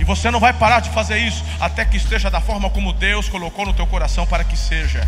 E 0.00 0.04
você 0.04 0.28
não 0.28 0.40
vai 0.40 0.52
parar 0.52 0.80
de 0.80 0.90
fazer 0.90 1.18
isso 1.18 1.44
até 1.60 1.84
que 1.84 1.96
esteja 1.96 2.28
da 2.28 2.40
forma 2.40 2.68
como 2.68 2.92
Deus 2.92 3.28
colocou 3.28 3.64
no 3.64 3.72
teu 3.72 3.86
coração 3.86 4.26
para 4.26 4.42
que 4.42 4.56
seja. 4.56 5.06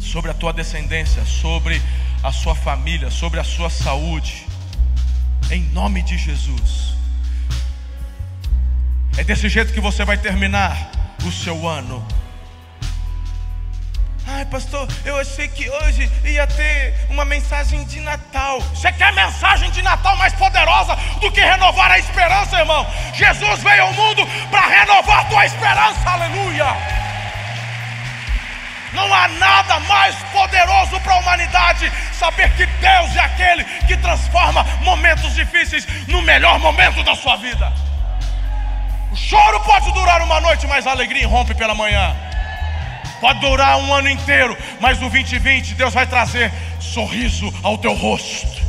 Sobre 0.00 0.30
a 0.30 0.34
tua 0.34 0.52
descendência, 0.52 1.24
sobre 1.24 1.80
a 2.22 2.32
sua 2.32 2.54
família, 2.54 3.10
sobre 3.10 3.38
a 3.38 3.44
sua 3.44 3.70
saúde. 3.70 4.44
Em 5.50 5.60
nome 5.60 6.02
de 6.02 6.18
Jesus. 6.18 6.97
É 9.18 9.24
desse 9.24 9.48
jeito 9.48 9.72
que 9.72 9.80
você 9.80 10.04
vai 10.04 10.16
terminar 10.16 10.92
o 11.26 11.32
seu 11.32 11.66
ano. 11.66 12.06
Ai, 14.28 14.44
pastor, 14.44 14.86
eu 15.04 15.18
achei 15.18 15.48
que 15.48 15.68
hoje 15.68 16.08
ia 16.24 16.46
ter 16.46 16.94
uma 17.10 17.24
mensagem 17.24 17.84
de 17.86 17.98
Natal. 17.98 18.60
Você 18.60 18.92
quer 18.92 19.12
mensagem 19.12 19.72
de 19.72 19.82
Natal 19.82 20.16
mais 20.16 20.32
poderosa 20.34 20.94
do 21.20 21.32
que 21.32 21.40
renovar 21.40 21.90
a 21.90 21.98
esperança, 21.98 22.60
irmão? 22.60 22.86
Jesus 23.12 23.60
veio 23.60 23.82
ao 23.82 23.92
mundo 23.92 24.24
para 24.52 24.68
renovar 24.68 25.28
tua 25.28 25.46
esperança, 25.46 26.08
aleluia. 26.08 26.66
Não 28.92 29.12
há 29.12 29.26
nada 29.26 29.80
mais 29.80 30.14
poderoso 30.30 31.00
para 31.00 31.14
a 31.14 31.18
humanidade 31.18 31.90
saber 32.12 32.48
que 32.50 32.66
Deus 32.66 33.16
é 33.16 33.20
aquele 33.20 33.64
que 33.88 33.96
transforma 33.96 34.62
momentos 34.82 35.34
difíceis 35.34 35.88
no 36.06 36.22
melhor 36.22 36.60
momento 36.60 37.02
da 37.02 37.16
sua 37.16 37.36
vida. 37.36 37.87
O 39.10 39.16
choro 39.16 39.60
pode 39.60 39.90
durar 39.92 40.22
uma 40.22 40.40
noite, 40.40 40.66
mas 40.66 40.86
a 40.86 40.90
alegria 40.90 41.26
rompe 41.26 41.54
pela 41.54 41.74
manhã. 41.74 42.14
Pode 43.20 43.40
durar 43.40 43.78
um 43.78 43.92
ano 43.92 44.08
inteiro, 44.08 44.56
mas 44.80 44.98
no 45.00 45.08
2020 45.10 45.74
Deus 45.74 45.92
vai 45.92 46.06
trazer 46.06 46.52
sorriso 46.78 47.52
ao 47.62 47.76
teu 47.78 47.94
rosto. 47.94 48.67